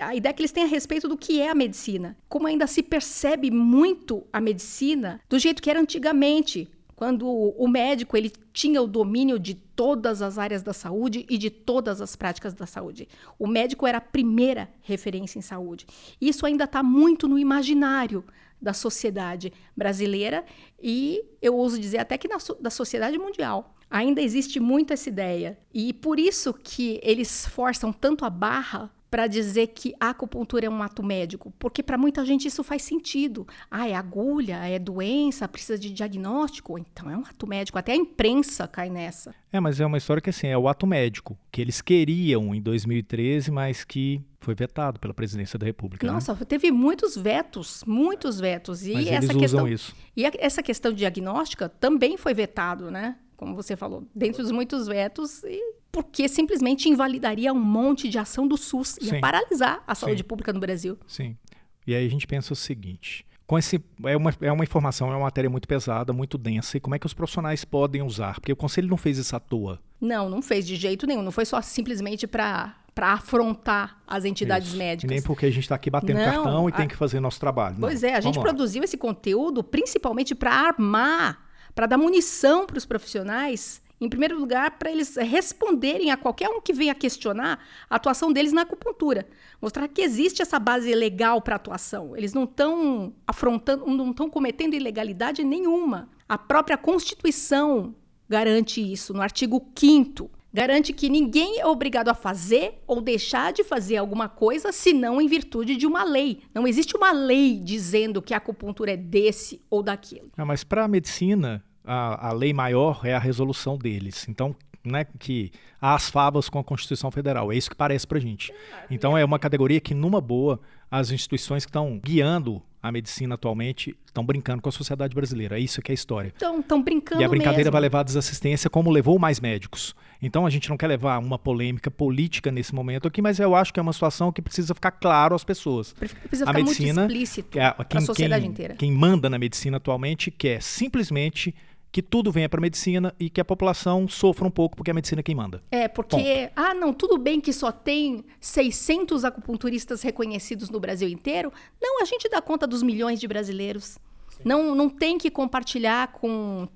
a 0.00 0.14
ideia 0.14 0.32
que 0.32 0.42
eles 0.42 0.52
têm 0.52 0.64
a 0.64 0.66
respeito 0.66 1.08
do 1.08 1.16
que 1.16 1.40
é 1.40 1.48
a 1.48 1.54
medicina. 1.54 2.16
Como 2.28 2.46
ainda 2.46 2.66
se 2.66 2.82
percebe 2.82 3.50
muito 3.50 4.24
a 4.32 4.40
medicina 4.40 5.20
do 5.28 5.38
jeito 5.38 5.62
que 5.62 5.70
era 5.70 5.80
antigamente, 5.80 6.68
quando 6.94 7.28
o 7.28 7.66
médico 7.66 8.16
ele 8.16 8.32
tinha 8.52 8.80
o 8.80 8.86
domínio 8.86 9.38
de 9.38 9.54
todas 9.54 10.22
as 10.22 10.38
áreas 10.38 10.62
da 10.62 10.72
saúde 10.72 11.26
e 11.28 11.36
de 11.36 11.50
todas 11.50 12.00
as 12.00 12.14
práticas 12.14 12.54
da 12.54 12.66
saúde. 12.66 13.08
O 13.38 13.46
médico 13.46 13.86
era 13.86 13.98
a 13.98 14.00
primeira 14.00 14.68
referência 14.82 15.38
em 15.38 15.42
saúde. 15.42 15.86
Isso 16.20 16.46
ainda 16.46 16.64
está 16.64 16.82
muito 16.82 17.26
no 17.26 17.38
imaginário 17.38 18.24
da 18.60 18.72
sociedade 18.72 19.52
brasileira 19.76 20.44
e 20.80 21.24
eu 21.42 21.56
ouso 21.56 21.80
dizer 21.80 21.98
até 21.98 22.16
que 22.16 22.28
na, 22.28 22.36
da 22.60 22.70
sociedade 22.70 23.18
mundial. 23.18 23.74
Ainda 23.92 24.22
existe 24.22 24.58
muito 24.58 24.94
essa 24.94 25.10
ideia. 25.10 25.58
E 25.72 25.92
por 25.92 26.18
isso 26.18 26.54
que 26.54 26.98
eles 27.02 27.46
forçam 27.46 27.92
tanto 27.92 28.24
a 28.24 28.30
barra 28.30 28.90
para 29.10 29.26
dizer 29.26 29.66
que 29.66 29.94
a 30.00 30.08
acupuntura 30.08 30.64
é 30.64 30.70
um 30.70 30.82
ato 30.82 31.02
médico, 31.02 31.52
porque 31.58 31.82
para 31.82 31.98
muita 31.98 32.24
gente 32.24 32.48
isso 32.48 32.64
faz 32.64 32.80
sentido. 32.82 33.46
Ah, 33.70 33.86
é 33.86 33.94
agulha, 33.94 34.56
é 34.66 34.78
doença, 34.78 35.46
precisa 35.46 35.78
de 35.78 35.90
diagnóstico, 35.90 36.78
então 36.78 37.10
é 37.10 37.16
um 37.18 37.20
ato 37.20 37.46
médico. 37.46 37.76
Até 37.76 37.92
a 37.92 37.96
imprensa 37.96 38.66
cai 38.66 38.88
nessa. 38.88 39.34
É, 39.52 39.60
mas 39.60 39.78
é 39.78 39.84
uma 39.84 39.98
história 39.98 40.22
que 40.22 40.30
assim, 40.30 40.46
é 40.46 40.56
o 40.56 40.66
ato 40.66 40.86
médico, 40.86 41.38
que 41.50 41.60
eles 41.60 41.82
queriam 41.82 42.54
em 42.54 42.62
2013, 42.62 43.50
mas 43.50 43.84
que 43.84 44.22
foi 44.40 44.54
vetado 44.54 44.98
pela 44.98 45.12
presidência 45.12 45.58
da 45.58 45.66
República. 45.66 46.06
Né? 46.06 46.10
Nossa, 46.14 46.32
né? 46.32 46.40
teve 46.48 46.72
muitos 46.72 47.14
vetos, 47.14 47.84
muitos 47.86 48.40
vetos. 48.40 48.86
E 48.86 48.94
mas 48.94 49.06
essa 49.08 49.26
eles 49.26 49.36
questão, 49.36 49.68
isso. 49.68 49.94
E 50.16 50.24
a, 50.24 50.32
essa 50.38 50.62
questão 50.62 50.90
diagnóstica 50.90 51.68
também 51.68 52.16
foi 52.16 52.32
vetado, 52.32 52.90
né? 52.90 53.16
Como 53.42 53.56
você 53.56 53.76
falou, 53.76 54.06
dentre 54.14 54.40
os 54.40 54.52
muitos 54.52 54.86
vetos, 54.86 55.42
e 55.42 55.60
porque 55.90 56.28
simplesmente 56.28 56.88
invalidaria 56.88 57.52
um 57.52 57.58
monte 57.58 58.08
de 58.08 58.16
ação 58.16 58.46
do 58.46 58.56
SUS, 58.56 58.98
Sim. 59.00 59.20
paralisar 59.20 59.82
a 59.84 59.96
saúde 59.96 60.22
Sim. 60.22 60.28
pública 60.28 60.52
no 60.52 60.60
Brasil. 60.60 60.96
Sim. 61.08 61.36
E 61.84 61.92
aí 61.92 62.06
a 62.06 62.08
gente 62.08 62.24
pensa 62.24 62.52
o 62.52 62.56
seguinte: 62.56 63.26
com 63.44 63.58
esse 63.58 63.82
é 64.04 64.16
uma, 64.16 64.32
é 64.40 64.52
uma 64.52 64.62
informação, 64.62 65.08
é 65.08 65.16
uma 65.16 65.24
matéria 65.24 65.50
muito 65.50 65.66
pesada, 65.66 66.12
muito 66.12 66.38
densa, 66.38 66.76
e 66.76 66.80
como 66.80 66.94
é 66.94 67.00
que 67.00 67.06
os 67.06 67.12
profissionais 67.12 67.64
podem 67.64 68.00
usar? 68.00 68.34
Porque 68.34 68.52
o 68.52 68.56
conselho 68.56 68.88
não 68.88 68.96
fez 68.96 69.18
isso 69.18 69.34
à 69.34 69.40
toa. 69.40 69.80
Não, 70.00 70.30
não 70.30 70.40
fez 70.40 70.64
de 70.64 70.76
jeito 70.76 71.04
nenhum. 71.04 71.22
Não 71.22 71.32
foi 71.32 71.44
só 71.44 71.60
simplesmente 71.60 72.28
para 72.28 72.76
para 72.94 73.12
afrontar 73.12 74.02
as 74.06 74.24
entidades 74.24 74.68
Isso. 74.68 74.76
médicas. 74.76 75.10
nem 75.10 75.22
porque 75.22 75.46
a 75.46 75.50
gente 75.50 75.62
está 75.62 75.74
aqui 75.74 75.88
batendo 75.88 76.18
não, 76.18 76.24
cartão 76.24 76.68
e 76.68 76.72
a... 76.72 76.76
tem 76.76 76.88
que 76.88 76.96
fazer 76.96 77.20
nosso 77.20 77.40
trabalho. 77.40 77.76
Pois 77.80 78.02
não. 78.02 78.08
é, 78.08 78.14
a 78.14 78.20
gente 78.20 78.38
produziu 78.38 78.84
esse 78.84 78.96
conteúdo 78.96 79.64
principalmente 79.64 80.34
para 80.34 80.52
armar, 80.52 81.40
para 81.74 81.86
dar 81.86 81.98
munição 81.98 82.66
para 82.66 82.78
os 82.78 82.86
profissionais 82.86 83.80
em 84.02 84.08
primeiro 84.08 84.36
lugar, 84.36 84.78
para 84.78 84.90
eles 84.90 85.14
responderem 85.14 86.10
a 86.10 86.16
qualquer 86.16 86.48
um 86.48 86.60
que 86.60 86.72
venha 86.72 86.92
questionar 86.92 87.64
a 87.88 87.94
atuação 87.94 88.32
deles 88.32 88.52
na 88.52 88.62
acupuntura. 88.62 89.28
Mostrar 89.60 89.86
que 89.86 90.02
existe 90.02 90.42
essa 90.42 90.58
base 90.58 90.92
legal 90.92 91.40
para 91.40 91.54
atuação. 91.54 92.16
Eles 92.16 92.34
não 92.34 92.42
estão 92.42 93.12
afrontando, 93.24 93.86
não 93.86 94.10
estão 94.10 94.28
cometendo 94.28 94.74
ilegalidade 94.74 95.44
nenhuma. 95.44 96.08
A 96.28 96.36
própria 96.36 96.76
Constituição 96.76 97.94
garante 98.28 98.80
isso, 98.80 99.14
no 99.14 99.22
artigo 99.22 99.64
5 99.78 100.28
garante 100.52 100.92
que 100.92 101.08
ninguém 101.08 101.60
é 101.60 101.66
obrigado 101.66 102.08
a 102.08 102.14
fazer 102.14 102.82
ou 102.86 103.00
deixar 103.00 103.52
de 103.52 103.64
fazer 103.64 103.96
alguma 103.96 104.28
coisa 104.28 104.72
senão 104.72 105.20
em 105.20 105.26
virtude 105.26 105.76
de 105.76 105.86
uma 105.86 106.04
lei. 106.04 106.42
Não 106.54 106.66
existe 106.66 106.96
uma 106.96 107.12
lei 107.12 107.58
dizendo 107.58 108.20
que 108.20 108.34
a 108.34 108.36
acupuntura 108.36 108.92
é 108.92 108.96
desse 108.96 109.60
ou 109.70 109.82
daquilo. 109.82 110.30
É, 110.36 110.44
mas 110.44 110.62
para 110.64 110.84
a 110.84 110.88
medicina, 110.88 111.64
a, 111.84 112.28
a 112.28 112.32
lei 112.32 112.52
maior 112.52 113.00
é 113.04 113.14
a 113.14 113.18
resolução 113.18 113.78
deles. 113.78 114.26
Então, 114.28 114.54
né, 114.84 115.06
que 115.18 115.50
há 115.80 115.94
as 115.94 116.10
favas 116.10 116.48
com 116.48 116.58
a 116.58 116.64
Constituição 116.64 117.10
Federal. 117.10 117.52
É 117.52 117.56
isso 117.56 117.70
que 117.70 117.76
parece 117.76 118.06
para 118.06 118.18
gente. 118.18 118.52
Então, 118.90 119.16
é 119.16 119.24
uma 119.24 119.38
categoria 119.38 119.80
que, 119.80 119.94
numa 119.94 120.20
boa, 120.20 120.60
as 120.90 121.10
instituições 121.10 121.64
que 121.64 121.70
estão 121.70 122.00
guiando 122.02 122.62
a 122.82 122.90
medicina 122.90 123.36
atualmente 123.36 123.96
estão 124.04 124.24
brincando 124.26 124.60
com 124.60 124.68
a 124.68 124.72
sociedade 124.72 125.14
brasileira. 125.14 125.56
É 125.56 125.60
isso 125.60 125.80
que 125.80 125.92
é 125.92 125.92
a 125.92 125.94
história. 125.94 126.32
Então, 126.36 126.58
estão 126.58 126.82
brincando 126.82 127.22
E 127.22 127.24
a 127.24 127.28
brincadeira 127.28 127.64
mesmo. 127.64 127.72
vai 127.72 127.80
levar 127.80 128.00
a 128.00 128.02
desassistência 128.02 128.68
como 128.68 128.90
levou 128.90 129.18
mais 129.18 129.38
médicos. 129.38 129.94
Então, 130.20 130.44
a 130.44 130.50
gente 130.50 130.68
não 130.68 130.76
quer 130.76 130.88
levar 130.88 131.18
uma 131.18 131.38
polêmica 131.38 131.90
política 131.90 132.50
nesse 132.50 132.74
momento 132.74 133.06
aqui, 133.06 133.22
mas 133.22 133.38
eu 133.38 133.54
acho 133.54 133.72
que 133.72 133.78
é 133.78 133.82
uma 133.82 133.92
situação 133.92 134.32
que 134.32 134.42
precisa 134.42 134.74
ficar 134.74 134.90
claro 134.90 135.34
às 135.34 135.44
pessoas. 135.44 135.92
Precisa 135.92 136.48
a 136.48 136.52
medicina, 136.52 137.02
muito 137.02 137.12
explícito 137.12 137.58
é, 137.58 137.74
quem, 137.88 137.98
a 137.98 138.00
sociedade 138.00 138.42
quem, 138.42 138.50
inteira. 138.50 138.74
Quem 138.74 138.92
manda 138.92 139.30
na 139.30 139.38
medicina 139.38 139.76
atualmente 139.76 140.30
quer 140.30 140.60
simplesmente 140.60 141.54
que 141.92 142.00
tudo 142.00 142.32
venha 142.32 142.48
para 142.48 142.58
a 142.58 142.62
medicina 142.62 143.14
e 143.20 143.28
que 143.28 143.38
a 143.38 143.44
população 143.44 144.08
sofra 144.08 144.46
um 144.46 144.50
pouco 144.50 144.74
porque 144.74 144.90
é 144.90 144.92
a 144.92 144.94
medicina 144.94 145.20
é 145.20 145.22
quem 145.22 145.34
manda. 145.34 145.62
É, 145.70 145.86
porque, 145.86 146.16
Ponto. 146.16 146.52
ah, 146.56 146.72
não, 146.72 146.94
tudo 146.94 147.18
bem 147.18 147.38
que 147.38 147.52
só 147.52 147.70
tem 147.70 148.24
600 148.40 149.26
acupunturistas 149.26 150.00
reconhecidos 150.00 150.70
no 150.70 150.80
Brasil 150.80 151.08
inteiro. 151.08 151.52
Não, 151.80 152.00
a 152.00 152.06
gente 152.06 152.30
dá 152.30 152.40
conta 152.40 152.66
dos 152.66 152.82
milhões 152.82 153.20
de 153.20 153.28
brasileiros. 153.28 153.98
Não, 154.42 154.74
não 154.74 154.88
tem 154.88 155.18
que 155.18 155.30
compartilhar 155.30 156.08
com 156.12 156.66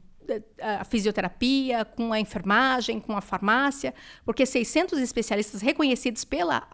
a 0.60 0.84
fisioterapia, 0.84 1.84
com 1.84 2.12
a 2.12 2.20
enfermagem, 2.20 3.00
com 3.00 3.16
a 3.16 3.20
farmácia, 3.20 3.94
porque 4.24 4.44
600 4.44 4.98
especialistas 4.98 5.60
reconhecidos 5.60 6.24
pela 6.24 6.66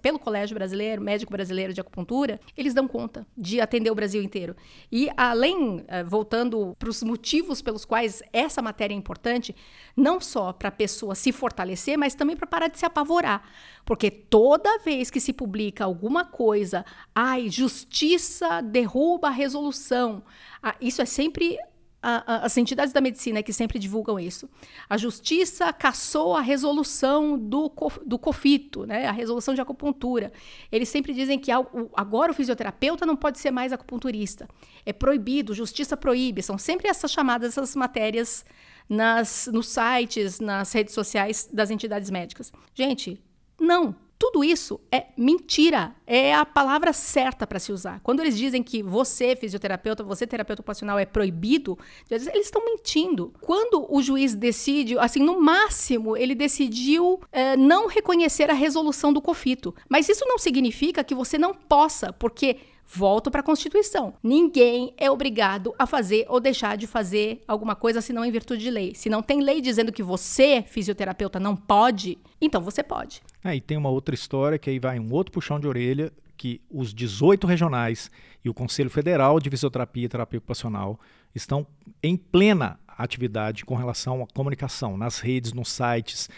pelo 0.00 0.18
Colégio 0.18 0.54
Brasileiro, 0.54 1.02
Médico 1.02 1.32
Brasileiro 1.32 1.72
de 1.72 1.80
Acupuntura, 1.80 2.40
eles 2.56 2.74
dão 2.74 2.86
conta 2.86 3.26
de 3.36 3.60
atender 3.60 3.90
o 3.90 3.94
Brasil 3.94 4.22
inteiro. 4.22 4.56
E 4.90 5.08
além, 5.16 5.84
eh, 5.88 6.04
voltando 6.04 6.74
para 6.78 6.88
os 6.88 7.02
motivos 7.02 7.60
pelos 7.62 7.84
quais 7.84 8.22
essa 8.32 8.62
matéria 8.62 8.94
é 8.94 8.96
importante, 8.96 9.54
não 9.96 10.20
só 10.20 10.52
para 10.52 10.68
a 10.68 10.72
pessoa 10.72 11.14
se 11.14 11.32
fortalecer, 11.32 11.98
mas 11.98 12.14
também 12.14 12.36
para 12.36 12.46
parar 12.46 12.68
de 12.68 12.78
se 12.78 12.86
apavorar. 12.86 13.42
Porque 13.84 14.10
toda 14.10 14.78
vez 14.78 15.10
que 15.10 15.20
se 15.20 15.32
publica 15.32 15.84
alguma 15.84 16.24
coisa, 16.24 16.84
ai, 17.14 17.48
justiça 17.48 18.60
derruba 18.60 19.28
a 19.28 19.32
resolução, 19.32 20.22
ah, 20.62 20.74
isso 20.80 21.00
é 21.00 21.04
sempre 21.04 21.58
a, 22.02 22.34
a, 22.34 22.46
as 22.46 22.56
entidades 22.56 22.92
da 22.92 23.00
medicina 23.00 23.42
que 23.42 23.52
sempre 23.52 23.78
divulgam 23.78 24.18
isso. 24.18 24.48
A 24.88 24.96
justiça 24.96 25.72
cassou 25.72 26.36
a 26.36 26.40
resolução 26.40 27.38
do, 27.38 27.72
do 28.06 28.18
COFITO, 28.18 28.86
né, 28.86 29.06
a 29.06 29.12
resolução 29.12 29.54
de 29.54 29.60
acupuntura. 29.60 30.32
Eles 30.70 30.88
sempre 30.88 31.12
dizem 31.12 31.38
que 31.38 31.50
agora 31.50 32.32
o 32.32 32.34
fisioterapeuta 32.34 33.04
não 33.04 33.16
pode 33.16 33.38
ser 33.38 33.50
mais 33.50 33.72
acupunturista. 33.72 34.48
É 34.86 34.92
proibido, 34.92 35.54
justiça 35.54 35.96
proíbe. 35.96 36.42
São 36.42 36.56
sempre 36.56 36.88
essas 36.88 37.10
chamadas, 37.10 37.50
essas 37.50 37.74
matérias 37.74 38.44
nas, 38.88 39.48
nos 39.52 39.68
sites, 39.68 40.40
nas 40.40 40.72
redes 40.72 40.94
sociais 40.94 41.48
das 41.52 41.70
entidades 41.70 42.10
médicas. 42.10 42.52
Gente, 42.74 43.20
não. 43.60 43.94
Tudo 44.18 44.42
isso 44.42 44.80
é 44.90 45.06
mentira. 45.16 45.94
É 46.06 46.34
a 46.34 46.44
palavra 46.44 46.92
certa 46.92 47.46
para 47.46 47.58
se 47.58 47.70
usar. 47.70 48.00
Quando 48.00 48.20
eles 48.20 48.36
dizem 48.36 48.62
que 48.62 48.82
você, 48.82 49.36
fisioterapeuta, 49.36 50.02
você, 50.02 50.26
terapeuta 50.26 50.60
ocupacional, 50.60 50.98
é 50.98 51.06
proibido, 51.06 51.78
eles 52.10 52.26
estão 52.34 52.64
mentindo. 52.64 53.32
Quando 53.40 53.86
o 53.88 54.02
juiz 54.02 54.34
decide, 54.34 54.98
assim, 54.98 55.20
no 55.20 55.40
máximo, 55.40 56.16
ele 56.16 56.34
decidiu 56.34 57.20
é, 57.30 57.56
não 57.56 57.86
reconhecer 57.86 58.50
a 58.50 58.54
resolução 58.54 59.12
do 59.12 59.22
COFITO. 59.22 59.74
Mas 59.88 60.08
isso 60.08 60.24
não 60.26 60.38
significa 60.38 61.04
que 61.04 61.14
você 61.14 61.38
não 61.38 61.54
possa, 61.54 62.12
porque 62.12 62.56
Volto 62.90 63.30
para 63.30 63.40
a 63.40 63.44
Constituição. 63.44 64.14
Ninguém 64.22 64.94
é 64.96 65.10
obrigado 65.10 65.74
a 65.78 65.86
fazer 65.86 66.24
ou 66.26 66.40
deixar 66.40 66.76
de 66.76 66.86
fazer 66.86 67.42
alguma 67.46 67.76
coisa 67.76 68.00
se 68.00 68.14
não 68.14 68.24
em 68.24 68.30
virtude 68.30 68.62
de 68.62 68.70
lei. 68.70 68.94
Se 68.94 69.10
não 69.10 69.22
tem 69.22 69.42
lei 69.42 69.60
dizendo 69.60 69.92
que 69.92 70.02
você, 70.02 70.62
fisioterapeuta, 70.66 71.38
não 71.38 71.54
pode, 71.54 72.16
então 72.40 72.62
você 72.62 72.82
pode. 72.82 73.22
É, 73.44 73.54
e 73.54 73.60
tem 73.60 73.76
uma 73.76 73.90
outra 73.90 74.14
história 74.14 74.58
que 74.58 74.70
aí 74.70 74.78
vai 74.78 74.98
um 74.98 75.12
outro 75.12 75.32
puxão 75.32 75.60
de 75.60 75.68
orelha 75.68 76.10
que 76.34 76.62
os 76.70 76.94
18 76.94 77.46
regionais 77.46 78.10
e 78.42 78.48
o 78.48 78.54
Conselho 78.54 78.88
Federal 78.88 79.38
de 79.38 79.50
Fisioterapia 79.50 80.06
e 80.06 80.08
Terapia 80.08 80.38
Ocupacional 80.38 80.98
estão 81.34 81.66
em 82.02 82.16
plena 82.16 82.78
atividade 82.86 83.64
com 83.64 83.74
relação 83.74 84.22
à 84.22 84.26
comunicação 84.26 84.96
nas 84.96 85.20
redes, 85.20 85.52
nos 85.52 85.70
sites. 85.70 86.30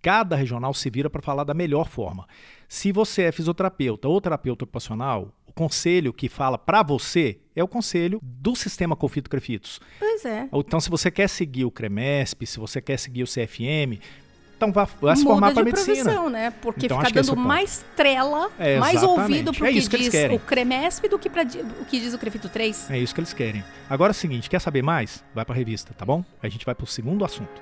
Cada 0.00 0.34
regional 0.34 0.74
se 0.74 0.90
vira 0.90 1.08
para 1.08 1.22
falar 1.22 1.44
da 1.44 1.54
melhor 1.54 1.88
forma. 1.88 2.26
Se 2.68 2.90
você 2.90 3.22
é 3.22 3.32
fisioterapeuta 3.32 4.08
ou 4.08 4.20
terapeuta 4.20 4.64
ocupacional, 4.64 5.32
o 5.52 5.54
conselho 5.54 6.14
que 6.14 6.30
fala 6.30 6.56
para 6.56 6.82
você 6.82 7.38
é 7.54 7.62
o 7.62 7.68
conselho 7.68 8.18
do 8.22 8.56
sistema 8.56 8.96
Confito 8.96 9.28
Crefitos. 9.28 9.80
Pois 9.98 10.24
é. 10.24 10.48
Então, 10.50 10.80
se 10.80 10.88
você 10.88 11.10
quer 11.10 11.28
seguir 11.28 11.66
o 11.66 11.70
CREMESP, 11.70 12.46
se 12.46 12.58
você 12.58 12.80
quer 12.80 12.98
seguir 12.98 13.22
o 13.22 13.26
CFM, 13.26 14.00
então 14.56 14.72
vá, 14.72 14.84
vá 14.84 15.14
se 15.14 15.22
formar 15.24 15.52
para 15.52 15.62
medicina. 15.62 16.30
né? 16.30 16.50
Porque 16.50 16.86
então, 16.86 16.98
fica 17.04 17.22
dando 17.22 17.32
é 17.32 17.44
mais 17.44 17.84
trela, 17.94 18.50
é, 18.58 18.78
mais 18.78 19.02
ouvido 19.02 19.52
para 19.52 19.64
o 19.64 19.66
é 19.66 19.72
que, 19.72 19.88
que 19.88 19.98
diz 19.98 20.14
o 20.32 20.38
CREMESP 20.38 21.08
do 21.08 21.18
que 21.18 21.28
para 21.28 21.42
o 21.42 21.84
que 21.84 22.00
diz 22.00 22.14
o 22.14 22.18
CREFITO 22.18 22.48
3. 22.48 22.90
É 22.90 22.98
isso 22.98 23.14
que 23.14 23.20
eles 23.20 23.34
querem. 23.34 23.62
Agora 23.90 24.10
é 24.10 24.14
o 24.14 24.14
seguinte, 24.14 24.48
quer 24.48 24.60
saber 24.60 24.82
mais? 24.82 25.22
Vai 25.34 25.44
para 25.44 25.54
a 25.54 25.58
revista, 25.58 25.92
tá 25.92 26.06
bom? 26.06 26.24
A 26.42 26.48
gente 26.48 26.64
vai 26.64 26.74
para 26.74 26.84
o 26.84 26.86
segundo 26.86 27.24
assunto. 27.26 27.60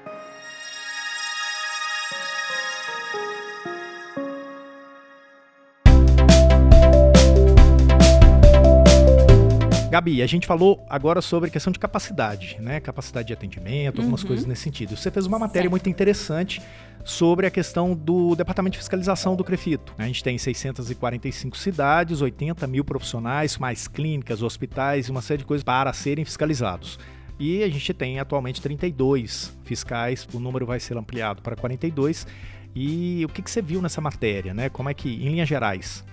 Gabi, 9.90 10.22
a 10.22 10.26
gente 10.26 10.46
falou 10.46 10.86
agora 10.88 11.20
sobre 11.20 11.50
questão 11.50 11.72
de 11.72 11.78
capacidade, 11.80 12.56
né? 12.60 12.78
Capacidade 12.78 13.26
de 13.26 13.32
atendimento, 13.32 14.00
algumas 14.00 14.22
uhum. 14.22 14.28
coisas 14.28 14.46
nesse 14.46 14.62
sentido. 14.62 14.96
Você 14.96 15.10
fez 15.10 15.26
uma 15.26 15.36
matéria 15.36 15.62
certo. 15.62 15.70
muito 15.72 15.88
interessante 15.88 16.62
sobre 17.04 17.44
a 17.44 17.50
questão 17.50 17.92
do 17.92 18.36
Departamento 18.36 18.74
de 18.74 18.78
Fiscalização 18.78 19.34
do 19.34 19.42
CREFITO. 19.42 19.92
A 19.98 20.06
gente 20.06 20.22
tem 20.22 20.38
645 20.38 21.56
cidades, 21.58 22.22
80 22.22 22.68
mil 22.68 22.84
profissionais, 22.84 23.58
mais 23.58 23.88
clínicas, 23.88 24.44
hospitais 24.44 25.08
e 25.08 25.10
uma 25.10 25.20
série 25.20 25.38
de 25.38 25.44
coisas 25.44 25.64
para 25.64 25.92
serem 25.92 26.24
fiscalizados. 26.24 26.96
E 27.36 27.64
a 27.64 27.68
gente 27.68 27.92
tem 27.92 28.20
atualmente 28.20 28.62
32 28.62 29.58
fiscais, 29.64 30.24
o 30.32 30.38
número 30.38 30.66
vai 30.66 30.78
ser 30.78 30.96
ampliado 30.96 31.42
para 31.42 31.56
42. 31.56 32.28
E 32.76 33.24
o 33.24 33.28
que, 33.28 33.42
que 33.42 33.50
você 33.50 33.60
viu 33.60 33.82
nessa 33.82 34.00
matéria, 34.00 34.54
né? 34.54 34.68
Como 34.68 34.88
é 34.88 34.94
que, 34.94 35.08
em 35.08 35.30
linhas 35.30 35.48
gerais, 35.48 36.04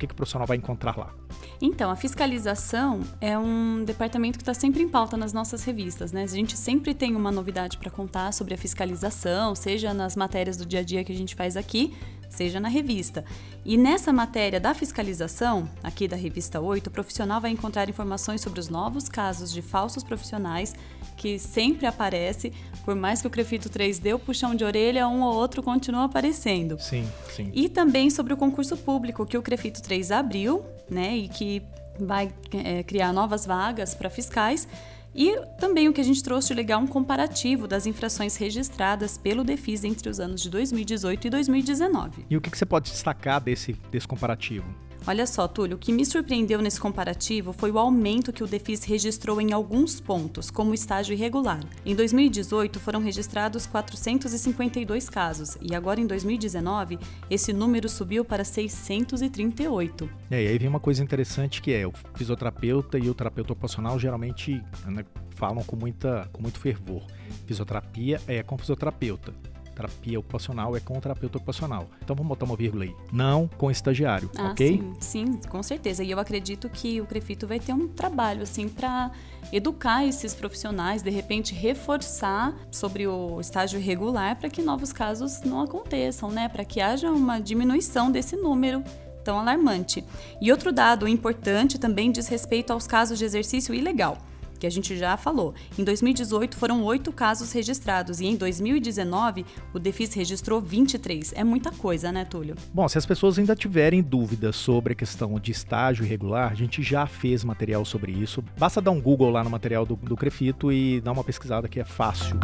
que, 0.00 0.06
que 0.06 0.12
o 0.12 0.16
profissional 0.16 0.46
vai 0.46 0.56
encontrar 0.56 0.96
lá? 0.96 1.14
Então, 1.60 1.90
a 1.90 1.96
fiscalização 1.96 3.00
é 3.20 3.38
um 3.38 3.84
departamento 3.84 4.38
que 4.38 4.42
está 4.42 4.54
sempre 4.54 4.82
em 4.82 4.88
pauta 4.88 5.16
nas 5.16 5.32
nossas 5.32 5.62
revistas, 5.62 6.10
né? 6.10 6.22
A 6.22 6.26
gente 6.26 6.56
sempre 6.56 6.94
tem 6.94 7.14
uma 7.14 7.30
novidade 7.30 7.76
para 7.76 7.90
contar 7.90 8.32
sobre 8.32 8.54
a 8.54 8.58
fiscalização, 8.58 9.54
seja 9.54 9.92
nas 9.92 10.16
matérias 10.16 10.56
do 10.56 10.64
dia 10.64 10.80
a 10.80 10.82
dia 10.82 11.04
que 11.04 11.12
a 11.12 11.16
gente 11.16 11.34
faz 11.34 11.56
aqui, 11.56 11.94
seja 12.30 12.58
na 12.58 12.68
revista. 12.68 13.24
E 13.64 13.76
nessa 13.76 14.12
matéria 14.12 14.58
da 14.58 14.72
fiscalização, 14.72 15.68
aqui 15.82 16.08
da 16.08 16.16
revista 16.16 16.60
8, 16.60 16.86
o 16.86 16.90
profissional 16.90 17.40
vai 17.40 17.50
encontrar 17.50 17.90
informações 17.90 18.40
sobre 18.40 18.60
os 18.60 18.68
novos 18.68 19.08
casos 19.08 19.52
de 19.52 19.60
falsos 19.60 20.02
profissionais 20.02 20.74
que 21.16 21.38
sempre 21.38 21.84
aparece, 21.84 22.52
por 22.84 22.94
mais 22.94 23.20
que 23.20 23.26
o 23.26 23.30
Crefito 23.30 23.68
3 23.68 23.98
dê 23.98 24.14
o 24.14 24.18
puxão 24.18 24.54
de 24.54 24.64
orelha, 24.64 25.06
um 25.06 25.20
ou 25.20 25.34
outro 25.34 25.62
continua 25.62 26.04
aparecendo. 26.04 26.78
Sim, 26.80 27.06
sim. 27.34 27.50
E 27.52 27.68
também 27.68 28.08
sobre 28.08 28.32
o 28.32 28.36
concurso 28.36 28.76
público 28.76 29.26
que 29.26 29.36
o 29.36 29.42
Crefito 29.42 29.82
3 29.82 30.12
abriu, 30.12 30.64
né, 30.88 31.14
e 31.16 31.28
que 31.28 31.62
vai 31.98 32.32
é, 32.52 32.82
criar 32.82 33.12
novas 33.12 33.44
vagas 33.44 33.94
para 33.94 34.08
fiscais. 34.08 34.66
E 35.14 35.36
também 35.58 35.88
o 35.88 35.92
que 35.92 36.00
a 36.00 36.04
gente 36.04 36.22
trouxe 36.22 36.48
de 36.48 36.54
legal 36.54 36.80
um 36.80 36.86
comparativo 36.86 37.66
das 37.66 37.86
infrações 37.86 38.36
registradas 38.36 39.18
pelo 39.18 39.42
Defis 39.42 39.84
entre 39.84 40.08
os 40.08 40.20
anos 40.20 40.40
de 40.40 40.50
2018 40.50 41.26
e 41.26 41.30
2019. 41.30 42.26
E 42.30 42.36
o 42.36 42.40
que, 42.40 42.56
você 42.56 42.66
pode 42.66 42.90
destacar 42.90 43.40
desse, 43.40 43.72
desse 43.90 44.06
comparativo? 44.06 44.66
Olha 45.06 45.26
só, 45.26 45.48
Túlio, 45.48 45.76
o 45.76 45.78
que 45.78 45.92
me 45.92 46.04
surpreendeu 46.04 46.60
nesse 46.60 46.78
comparativo 46.78 47.52
foi 47.52 47.70
o 47.70 47.78
aumento 47.78 48.32
que 48.32 48.44
o 48.44 48.46
Defis 48.46 48.84
registrou 48.84 49.40
em 49.40 49.52
alguns 49.52 49.98
pontos, 49.98 50.50
como 50.50 50.74
estágio 50.74 51.14
irregular. 51.14 51.60
Em 51.86 51.94
2018 51.94 52.78
foram 52.78 53.00
registrados 53.00 53.66
452 53.66 55.08
casos 55.08 55.56
e 55.60 55.74
agora 55.74 56.00
em 56.00 56.06
2019 56.06 56.98
esse 57.30 57.52
número 57.52 57.88
subiu 57.88 58.24
para 58.24 58.44
638. 58.44 60.08
É, 60.30 60.44
e 60.44 60.48
aí 60.48 60.58
vem 60.58 60.68
uma 60.68 60.80
coisa 60.80 61.02
interessante 61.02 61.62
que 61.62 61.72
é 61.72 61.86
o 61.86 61.92
fisioterapeuta 62.14 62.98
e 62.98 63.08
o 63.08 63.14
terapeuta 63.14 63.52
ocupacional 63.52 63.98
geralmente 63.98 64.62
né, 64.84 65.04
falam 65.34 65.64
com, 65.64 65.76
muita, 65.76 66.28
com 66.32 66.42
muito 66.42 66.60
fervor. 66.60 67.02
Fisioterapia 67.46 68.20
é 68.26 68.42
com 68.42 68.58
fisioterapeuta 68.58 69.32
terapia 69.80 70.18
ocupacional 70.18 70.76
é 70.76 70.80
com 70.80 70.96
o 70.96 71.00
terapeuta 71.00 71.38
ocupacional. 71.38 71.88
Então 72.02 72.14
vamos 72.14 72.28
botar 72.28 72.44
uma 72.44 72.56
vírgula 72.56 72.84
aí. 72.84 72.94
Não 73.12 73.48
com 73.58 73.70
estagiário, 73.70 74.30
ah, 74.36 74.50
ok? 74.50 74.82
Sim, 75.00 75.34
sim, 75.34 75.40
com 75.48 75.62
certeza. 75.62 76.04
E 76.04 76.10
eu 76.10 76.18
acredito 76.18 76.68
que 76.68 77.00
o 77.00 77.06
Crefito 77.06 77.46
vai 77.46 77.58
ter 77.58 77.72
um 77.72 77.88
trabalho 77.88 78.42
assim 78.42 78.68
para 78.68 79.10
educar 79.52 80.04
esses 80.04 80.34
profissionais, 80.34 81.02
de 81.02 81.10
repente 81.10 81.54
reforçar 81.54 82.54
sobre 82.70 83.06
o 83.06 83.40
estágio 83.40 83.80
irregular 83.80 84.36
para 84.36 84.50
que 84.50 84.62
novos 84.62 84.92
casos 84.92 85.42
não 85.42 85.62
aconteçam, 85.62 86.30
né? 86.30 86.48
Para 86.48 86.64
que 86.64 86.80
haja 86.80 87.10
uma 87.10 87.40
diminuição 87.40 88.10
desse 88.10 88.36
número 88.36 88.84
tão 89.24 89.38
alarmante. 89.38 90.04
E 90.40 90.50
outro 90.50 90.72
dado 90.72 91.06
importante 91.06 91.78
também 91.78 92.10
diz 92.10 92.28
respeito 92.28 92.72
aos 92.72 92.86
casos 92.86 93.18
de 93.18 93.24
exercício 93.24 93.74
ilegal 93.74 94.18
que 94.60 94.66
a 94.66 94.70
gente 94.70 94.96
já 94.96 95.16
falou. 95.16 95.54
Em 95.76 95.82
2018 95.82 96.56
foram 96.56 96.84
oito 96.84 97.10
casos 97.10 97.50
registrados 97.50 98.20
e 98.20 98.26
em 98.26 98.36
2019 98.36 99.44
o 99.74 99.78
Defis 99.78 100.14
registrou 100.14 100.60
23. 100.60 101.32
É 101.34 101.42
muita 101.42 101.72
coisa, 101.72 102.12
né, 102.12 102.24
Túlio? 102.24 102.54
Bom, 102.72 102.86
se 102.86 102.98
as 102.98 103.06
pessoas 103.06 103.38
ainda 103.38 103.56
tiverem 103.56 104.02
dúvidas 104.02 104.54
sobre 104.54 104.92
a 104.92 104.96
questão 104.96 105.40
de 105.40 105.50
estágio 105.50 106.04
irregular, 106.04 106.52
a 106.52 106.54
gente 106.54 106.82
já 106.82 107.06
fez 107.06 107.42
material 107.42 107.84
sobre 107.84 108.12
isso. 108.12 108.44
Basta 108.58 108.80
dar 108.80 108.90
um 108.90 109.00
Google 109.00 109.30
lá 109.30 109.42
no 109.42 109.50
material 109.50 109.86
do, 109.86 109.96
do 109.96 110.16
Crefito 110.16 110.70
e 110.70 111.00
dar 111.00 111.12
uma 111.12 111.24
pesquisada 111.24 111.66
que 111.68 111.80
é 111.80 111.84
fácil. 111.84 112.38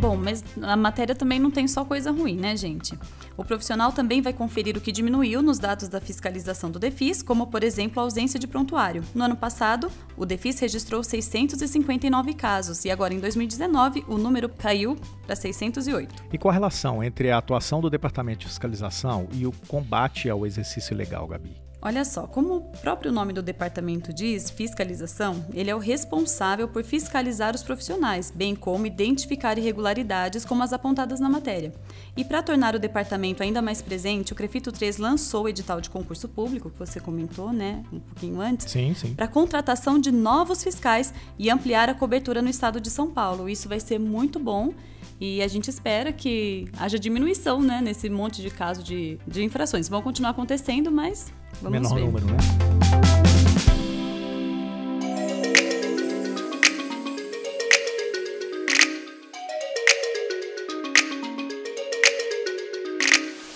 Bom, 0.00 0.16
mas 0.16 0.44
a 0.62 0.76
matéria 0.76 1.12
também 1.12 1.40
não 1.40 1.50
tem 1.50 1.66
só 1.66 1.84
coisa 1.84 2.12
ruim, 2.12 2.36
né, 2.36 2.56
gente? 2.56 2.96
O 3.36 3.44
profissional 3.44 3.90
também 3.90 4.22
vai 4.22 4.32
conferir 4.32 4.76
o 4.76 4.80
que 4.80 4.92
diminuiu 4.92 5.42
nos 5.42 5.58
dados 5.58 5.88
da 5.88 6.00
fiscalização 6.00 6.70
do 6.70 6.78
DEFIS, 6.78 7.20
como, 7.20 7.48
por 7.48 7.64
exemplo, 7.64 7.98
a 7.98 8.04
ausência 8.04 8.38
de 8.38 8.46
prontuário. 8.46 9.02
No 9.12 9.24
ano 9.24 9.36
passado, 9.36 9.90
o 10.16 10.24
DEFIS 10.24 10.60
registrou 10.60 11.02
659 11.02 12.32
casos 12.34 12.84
e 12.84 12.90
agora, 12.92 13.12
em 13.12 13.18
2019, 13.18 14.04
o 14.06 14.16
número 14.16 14.48
caiu 14.48 14.96
para 15.26 15.34
608. 15.34 16.14
E 16.32 16.38
qual 16.38 16.50
a 16.50 16.54
relação 16.54 17.02
entre 17.02 17.32
a 17.32 17.38
atuação 17.38 17.80
do 17.80 17.90
Departamento 17.90 18.40
de 18.40 18.46
Fiscalização 18.46 19.28
e 19.32 19.48
o 19.48 19.52
combate 19.66 20.30
ao 20.30 20.46
exercício 20.46 20.94
ilegal, 20.94 21.26
Gabi? 21.26 21.67
Olha 21.80 22.04
só, 22.04 22.26
como 22.26 22.56
o 22.56 22.60
próprio 22.60 23.12
nome 23.12 23.32
do 23.32 23.40
departamento 23.40 24.12
diz, 24.12 24.50
fiscalização, 24.50 25.44
ele 25.54 25.70
é 25.70 25.74
o 25.74 25.78
responsável 25.78 26.66
por 26.66 26.82
fiscalizar 26.82 27.54
os 27.54 27.62
profissionais, 27.62 28.32
bem 28.34 28.56
como 28.56 28.84
identificar 28.84 29.56
irregularidades 29.56 30.44
como 30.44 30.64
as 30.64 30.72
apontadas 30.72 31.20
na 31.20 31.28
matéria. 31.28 31.72
E 32.16 32.24
para 32.24 32.42
tornar 32.42 32.74
o 32.74 32.80
departamento 32.80 33.44
ainda 33.44 33.62
mais 33.62 33.80
presente, 33.80 34.32
o 34.32 34.36
Crefito 34.36 34.72
3 34.72 34.98
lançou 34.98 35.44
o 35.44 35.48
edital 35.48 35.80
de 35.80 35.88
concurso 35.88 36.28
público, 36.28 36.68
que 36.68 36.78
você 36.78 36.98
comentou, 36.98 37.52
né, 37.52 37.84
um 37.92 38.00
pouquinho 38.00 38.40
antes, 38.40 38.68
sim, 38.68 38.92
sim. 38.94 39.14
para 39.14 39.28
contratação 39.28 40.00
de 40.00 40.10
novos 40.10 40.64
fiscais 40.64 41.14
e 41.38 41.48
ampliar 41.48 41.88
a 41.88 41.94
cobertura 41.94 42.42
no 42.42 42.48
estado 42.48 42.80
de 42.80 42.90
São 42.90 43.08
Paulo. 43.08 43.48
Isso 43.48 43.68
vai 43.68 43.78
ser 43.78 44.00
muito 44.00 44.40
bom 44.40 44.74
e 45.20 45.42
a 45.42 45.48
gente 45.48 45.68
espera 45.68 46.12
que 46.12 46.66
haja 46.78 46.98
diminuição 46.98 47.60
né, 47.60 47.80
nesse 47.80 48.08
monte 48.08 48.40
de 48.40 48.50
casos 48.50 48.84
de, 48.84 49.18
de 49.26 49.42
infrações. 49.42 49.88
Vão 49.88 50.02
continuar 50.02 50.30
acontecendo, 50.30 50.90
mas 50.90 51.32
Vamos 51.60 51.80
Menor 51.80 51.94
ver. 51.94 52.04
número, 52.04 52.26
né? 52.26 52.36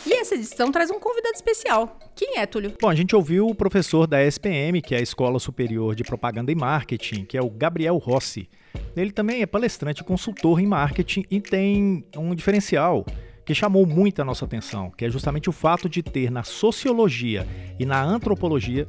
E 0.04 0.14
essa 0.14 0.34
edição 0.34 0.72
traz 0.72 0.90
um 0.90 0.98
convidado 0.98 1.34
especial. 1.34 1.96
Quem 2.16 2.38
é, 2.38 2.46
Túlio? 2.46 2.74
Bom, 2.80 2.88
a 2.88 2.94
gente 2.94 3.14
ouviu 3.14 3.46
o 3.46 3.54
professor 3.54 4.06
da 4.06 4.22
SPM, 4.24 4.82
que 4.82 4.94
é 4.94 4.98
a 4.98 5.00
Escola 5.02 5.38
Superior 5.38 5.94
de 5.94 6.02
Propaganda 6.02 6.50
e 6.50 6.54
Marketing, 6.56 7.24
que 7.24 7.36
é 7.38 7.42
o 7.42 7.48
Gabriel 7.48 7.96
Rossi. 7.98 8.48
Ele 8.96 9.10
também 9.10 9.42
é 9.42 9.46
palestrante 9.46 10.04
consultor 10.04 10.60
em 10.60 10.66
marketing 10.66 11.24
e 11.30 11.40
tem 11.40 12.04
um 12.16 12.34
diferencial 12.34 13.04
que 13.44 13.54
chamou 13.54 13.86
muito 13.86 14.22
a 14.22 14.24
nossa 14.24 14.44
atenção, 14.44 14.90
que 14.90 15.04
é 15.04 15.10
justamente 15.10 15.48
o 15.48 15.52
fato 15.52 15.88
de 15.88 16.02
ter 16.02 16.30
na 16.30 16.42
sociologia 16.42 17.46
e 17.78 17.84
na 17.84 18.02
antropologia 18.02 18.86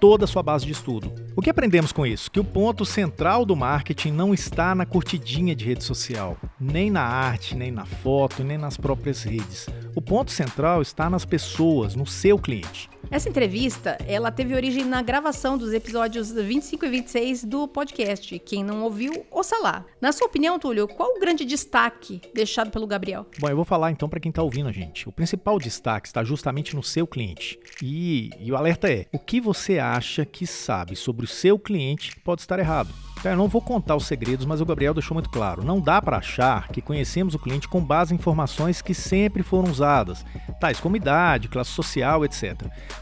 toda 0.00 0.24
a 0.24 0.28
sua 0.28 0.42
base 0.42 0.66
de 0.66 0.72
estudo. 0.72 1.12
O 1.34 1.42
que 1.42 1.50
aprendemos 1.50 1.92
com 1.92 2.06
isso? 2.06 2.30
Que 2.30 2.40
o 2.40 2.44
ponto 2.44 2.84
central 2.84 3.44
do 3.44 3.56
marketing 3.56 4.12
não 4.12 4.32
está 4.34 4.74
na 4.74 4.86
curtidinha 4.86 5.54
de 5.54 5.64
rede 5.64 5.84
social, 5.84 6.36
nem 6.60 6.90
na 6.90 7.02
arte, 7.02 7.54
nem 7.54 7.70
na 7.70 7.84
foto, 7.84 8.44
nem 8.44 8.58
nas 8.58 8.76
próprias 8.76 9.22
redes. 9.22 9.66
O 9.94 10.02
ponto 10.02 10.30
central 10.30 10.82
está 10.82 11.08
nas 11.08 11.24
pessoas, 11.24 11.94
no 11.94 12.06
seu 12.06 12.38
cliente. 12.38 12.88
Essa 13.10 13.28
entrevista, 13.28 13.96
ela 14.06 14.32
teve 14.32 14.54
origem 14.54 14.84
na 14.84 15.00
gravação 15.00 15.56
dos 15.56 15.72
episódios 15.72 16.32
25 16.32 16.84
e 16.84 16.88
26 16.88 17.44
do 17.44 17.68
podcast. 17.68 18.38
Quem 18.40 18.64
não 18.64 18.82
ouviu, 18.82 19.24
ouça 19.30 19.56
lá. 19.58 19.84
Na 20.00 20.10
sua 20.12 20.26
opinião, 20.26 20.58
Túlio, 20.58 20.88
qual 20.88 21.16
o 21.16 21.20
grande 21.20 21.44
destaque 21.44 22.20
deixado 22.34 22.70
pelo 22.70 22.86
Gabriel? 22.86 23.26
Bom, 23.38 23.48
eu 23.48 23.56
vou 23.56 23.64
falar 23.64 23.92
então 23.92 24.08
para 24.08 24.18
quem 24.18 24.30
está 24.30 24.42
ouvindo 24.42 24.68
a 24.68 24.72
gente. 24.72 25.08
O 25.08 25.12
principal 25.12 25.58
destaque 25.58 26.08
está 26.08 26.24
justamente 26.24 26.74
no 26.74 26.82
seu 26.82 27.06
cliente. 27.06 27.58
E, 27.82 28.30
e 28.40 28.50
o 28.50 28.56
alerta 28.56 28.90
é: 28.90 29.06
o 29.12 29.18
que 29.18 29.40
você 29.40 29.78
acha 29.78 30.24
que 30.24 30.46
sabe 30.46 30.96
sobre 30.96 31.24
o 31.24 31.28
seu 31.28 31.58
cliente 31.58 32.16
pode 32.20 32.40
estar 32.40 32.58
errado. 32.58 32.92
Então, 33.26 33.34
eu 33.34 33.38
não 33.38 33.48
vou 33.48 33.60
contar 33.60 33.96
os 33.96 34.06
segredos, 34.06 34.46
mas 34.46 34.60
o 34.60 34.64
Gabriel 34.64 34.94
deixou 34.94 35.12
muito 35.12 35.28
claro. 35.28 35.64
Não 35.64 35.80
dá 35.80 36.00
para 36.00 36.18
achar 36.18 36.68
que 36.68 36.80
conhecemos 36.80 37.34
o 37.34 37.40
cliente 37.40 37.66
com 37.66 37.80
base 37.80 38.14
em 38.14 38.16
informações 38.16 38.80
que 38.80 38.94
sempre 38.94 39.42
foram 39.42 39.68
usadas, 39.68 40.24
tais 40.60 40.78
como 40.78 40.96
idade, 40.96 41.48
classe 41.48 41.70
social, 41.70 42.24
etc. 42.24 42.54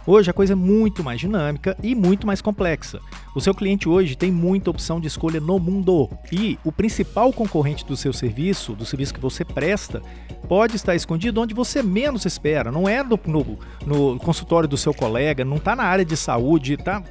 Hoje 0.06 0.30
a 0.30 0.32
coisa 0.32 0.54
é 0.54 0.56
muito 0.56 1.04
mais 1.04 1.20
dinâmica 1.20 1.76
e 1.82 1.94
muito 1.94 2.26
mais 2.26 2.40
complexa. 2.40 3.00
O 3.34 3.40
seu 3.40 3.54
cliente 3.54 3.86
hoje 3.86 4.16
tem 4.16 4.32
muita 4.32 4.70
opção 4.70 4.98
de 4.98 5.08
escolha 5.08 5.40
no 5.40 5.58
mundo 5.58 6.08
e 6.32 6.58
o 6.64 6.72
principal 6.72 7.30
concorrente 7.30 7.84
do 7.84 7.94
seu 7.94 8.14
serviço, 8.14 8.72
do 8.72 8.86
serviço 8.86 9.12
que 9.12 9.20
você 9.20 9.44
presta, 9.44 10.00
pode 10.48 10.74
estar 10.74 10.94
escondido 10.94 11.38
onde 11.38 11.52
você 11.52 11.82
menos 11.82 12.24
espera. 12.24 12.72
Não 12.72 12.88
é 12.88 13.02
no, 13.02 13.20
no, 13.26 13.58
no 13.84 14.18
consultório 14.20 14.66
do 14.66 14.78
seu 14.78 14.94
colega, 14.94 15.44
não 15.44 15.58
está 15.58 15.76
na 15.76 15.84
área 15.84 16.04
de 16.04 16.16
saúde, 16.16 16.72
está 16.72 17.02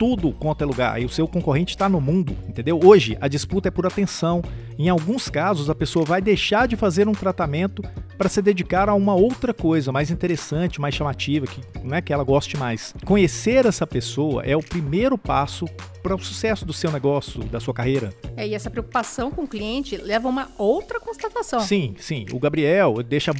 tudo 0.00 0.32
quanto 0.32 0.64
é 0.64 0.66
lugar. 0.66 1.02
E 1.02 1.04
o 1.04 1.10
seu 1.10 1.28
concorrente 1.28 1.74
está 1.74 1.86
no 1.86 2.00
mundo, 2.00 2.34
entendeu? 2.48 2.80
Hoje 2.82 3.18
a 3.20 3.28
disputa 3.28 3.68
é 3.68 3.70
por 3.70 3.86
atenção. 3.86 4.42
Em 4.78 4.88
alguns 4.88 5.28
casos, 5.28 5.68
a 5.68 5.74
pessoa 5.74 6.06
vai 6.06 6.22
deixar 6.22 6.66
de 6.66 6.74
fazer 6.74 7.06
um 7.06 7.12
tratamento 7.12 7.82
para 8.16 8.26
se 8.26 8.40
dedicar 8.40 8.88
a 8.88 8.94
uma 8.94 9.14
outra 9.14 9.52
coisa 9.52 9.92
mais 9.92 10.10
interessante, 10.10 10.80
mais 10.80 10.94
chamativa, 10.94 11.46
que 11.46 11.60
não 11.84 11.94
é 11.94 12.00
que 12.00 12.14
ela 12.14 12.24
goste 12.24 12.56
mais. 12.56 12.94
Conhecer 13.04 13.66
essa 13.66 13.86
pessoa 13.86 14.42
é 14.42 14.56
o 14.56 14.62
primeiro 14.62 15.18
passo 15.18 15.66
para 16.02 16.14
o 16.14 16.18
sucesso 16.18 16.64
do 16.64 16.72
seu 16.72 16.90
negócio, 16.90 17.44
da 17.44 17.60
sua 17.60 17.74
carreira. 17.74 18.10
É, 18.38 18.48
e 18.48 18.54
essa 18.54 18.70
preocupação 18.70 19.30
com 19.30 19.42
o 19.42 19.46
cliente 19.46 19.98
leva 19.98 20.28
a 20.28 20.30
uma 20.30 20.48
outra 20.56 20.98
constatação. 20.98 21.60
Sim, 21.60 21.94
sim. 21.98 22.24
O 22.32 22.38
Gabriel 22.38 23.02
deixa, 23.02 23.34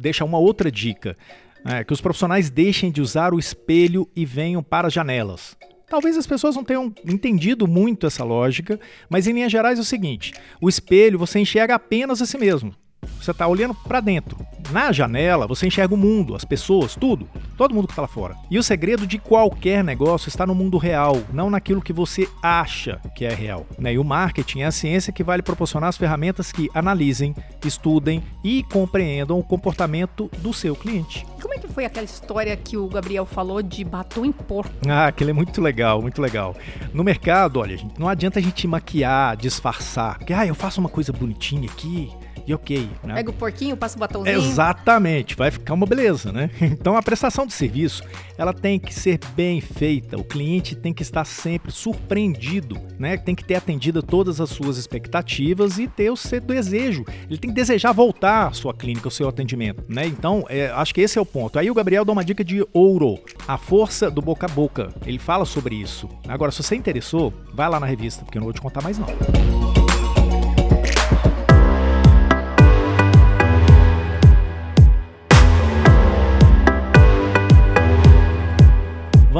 deixa 0.00 0.24
uma 0.24 0.38
outra 0.38 0.72
dica. 0.72 1.14
É, 1.62 1.84
que 1.84 1.92
os 1.92 2.00
profissionais 2.00 2.48
deixem 2.48 2.90
de 2.90 3.02
usar 3.02 3.34
o 3.34 3.38
espelho 3.38 4.08
e 4.16 4.24
venham 4.24 4.62
para 4.62 4.86
as 4.86 4.94
janelas. 4.94 5.54
Talvez 5.88 6.16
as 6.16 6.26
pessoas 6.26 6.56
não 6.56 6.64
tenham 6.64 6.92
entendido 7.04 7.66
muito 7.66 8.06
essa 8.06 8.24
lógica, 8.24 8.78
mas 9.08 9.26
em 9.26 9.32
linhas 9.32 9.52
gerais 9.52 9.78
é 9.78 9.82
o 9.82 9.84
seguinte: 9.84 10.32
o 10.60 10.68
espelho 10.68 11.18
você 11.18 11.38
enxerga 11.38 11.76
apenas 11.76 12.20
a 12.20 12.26
si 12.26 12.36
mesmo. 12.36 12.74
Você 13.20 13.30
está 13.30 13.46
olhando 13.46 13.74
para 13.74 14.00
dentro. 14.00 14.36
Na 14.70 14.90
janela, 14.90 15.46
você 15.46 15.66
enxerga 15.66 15.94
o 15.94 15.98
mundo, 15.98 16.34
as 16.34 16.44
pessoas, 16.44 16.96
tudo. 16.96 17.28
Todo 17.56 17.74
mundo 17.74 17.86
que 17.86 17.92
está 17.92 18.02
lá 18.02 18.08
fora. 18.08 18.36
E 18.50 18.58
o 18.58 18.62
segredo 18.62 19.06
de 19.06 19.18
qualquer 19.18 19.84
negócio 19.84 20.28
está 20.28 20.44
no 20.44 20.54
mundo 20.54 20.76
real, 20.76 21.22
não 21.32 21.48
naquilo 21.48 21.80
que 21.80 21.92
você 21.92 22.28
acha 22.42 23.00
que 23.14 23.24
é 23.24 23.32
real. 23.32 23.66
Né? 23.78 23.94
E 23.94 23.98
o 23.98 24.04
marketing 24.04 24.60
é 24.60 24.66
a 24.66 24.72
ciência 24.72 25.12
que 25.12 25.22
vai 25.22 25.36
lhe 25.36 25.42
proporcionar 25.42 25.88
as 25.88 25.96
ferramentas 25.96 26.50
que 26.50 26.68
analisem, 26.74 27.34
estudem 27.64 28.22
e 28.42 28.64
compreendam 28.64 29.38
o 29.38 29.44
comportamento 29.44 30.30
do 30.38 30.52
seu 30.52 30.74
cliente. 30.74 31.24
Como 31.40 31.54
é 31.54 31.58
que 31.58 31.68
foi 31.68 31.84
aquela 31.84 32.04
história 32.04 32.56
que 32.56 32.76
o 32.76 32.88
Gabriel 32.88 33.24
falou 33.24 33.62
de 33.62 33.84
batom 33.84 34.24
em 34.24 34.32
porco? 34.32 34.74
Ah, 34.88 35.06
aquilo 35.06 35.30
é 35.30 35.32
muito 35.32 35.60
legal, 35.60 36.02
muito 36.02 36.20
legal. 36.20 36.56
No 36.92 37.04
mercado, 37.04 37.60
olha, 37.60 37.76
gente, 37.76 37.98
não 37.98 38.08
adianta 38.08 38.38
a 38.38 38.42
gente 38.42 38.66
maquiar, 38.66 39.36
disfarçar. 39.36 40.18
Porque, 40.18 40.32
ah, 40.32 40.46
eu 40.46 40.54
faço 40.54 40.80
uma 40.80 40.88
coisa 40.88 41.12
bonitinha 41.12 41.68
aqui, 41.70 42.10
e 42.46 42.54
ok. 42.54 42.88
Né? 43.02 43.14
Pega 43.14 43.30
o 43.30 43.32
porquinho, 43.32 43.76
passa 43.76 43.96
o 43.96 44.00
batomzinho. 44.00 44.36
Exatamente, 44.36 45.34
vai 45.34 45.50
ficar 45.50 45.74
uma 45.74 45.86
beleza, 45.86 46.32
né? 46.32 46.50
Então 46.76 46.96
a 46.96 47.02
prestação 47.02 47.46
de 47.46 47.52
serviço, 47.52 48.02
ela 48.36 48.52
tem 48.52 48.78
que 48.78 48.92
ser 48.92 49.18
bem 49.34 49.60
feita. 49.60 50.16
O 50.16 50.24
cliente 50.24 50.74
tem 50.74 50.92
que 50.92 51.02
estar 51.02 51.24
sempre 51.24 51.72
surpreendido, 51.72 52.78
né? 52.98 53.16
Tem 53.16 53.34
que 53.34 53.44
ter 53.44 53.54
atendido 53.54 54.02
todas 54.02 54.40
as 54.40 54.50
suas 54.50 54.76
expectativas 54.76 55.78
e 55.78 55.88
ter 55.88 56.10
o 56.10 56.16
seu 56.16 56.40
desejo. 56.40 57.04
Ele 57.28 57.38
tem 57.38 57.50
que 57.50 57.56
desejar 57.56 57.92
voltar 57.92 58.48
à 58.48 58.52
sua 58.52 58.74
clínica, 58.74 59.06
ao 59.06 59.10
seu 59.10 59.28
atendimento, 59.28 59.82
né? 59.88 60.06
Então, 60.06 60.44
é, 60.48 60.68
acho 60.70 60.94
que 60.94 61.00
esse 61.00 61.18
é 61.18 61.20
o 61.20 61.26
ponto. 61.26 61.58
Aí 61.58 61.70
o 61.70 61.74
Gabriel 61.74 62.04
dá 62.04 62.12
uma 62.12 62.24
dica 62.24 62.44
de 62.44 62.64
ouro, 62.72 63.18
a 63.48 63.56
força 63.56 64.10
do 64.10 64.20
boca 64.20 64.46
a 64.46 64.48
boca. 64.48 64.92
Ele 65.06 65.18
fala 65.18 65.44
sobre 65.44 65.74
isso. 65.74 66.08
Agora, 66.28 66.52
se 66.52 66.62
você 66.62 66.76
interessou, 66.76 67.32
vai 67.54 67.68
lá 67.68 67.80
na 67.80 67.86
revista, 67.86 68.24
porque 68.24 68.38
eu 68.38 68.40
não 68.40 68.46
vou 68.46 68.54
te 68.54 68.60
contar 68.60 68.82
mais 68.82 68.98
não. 68.98 69.06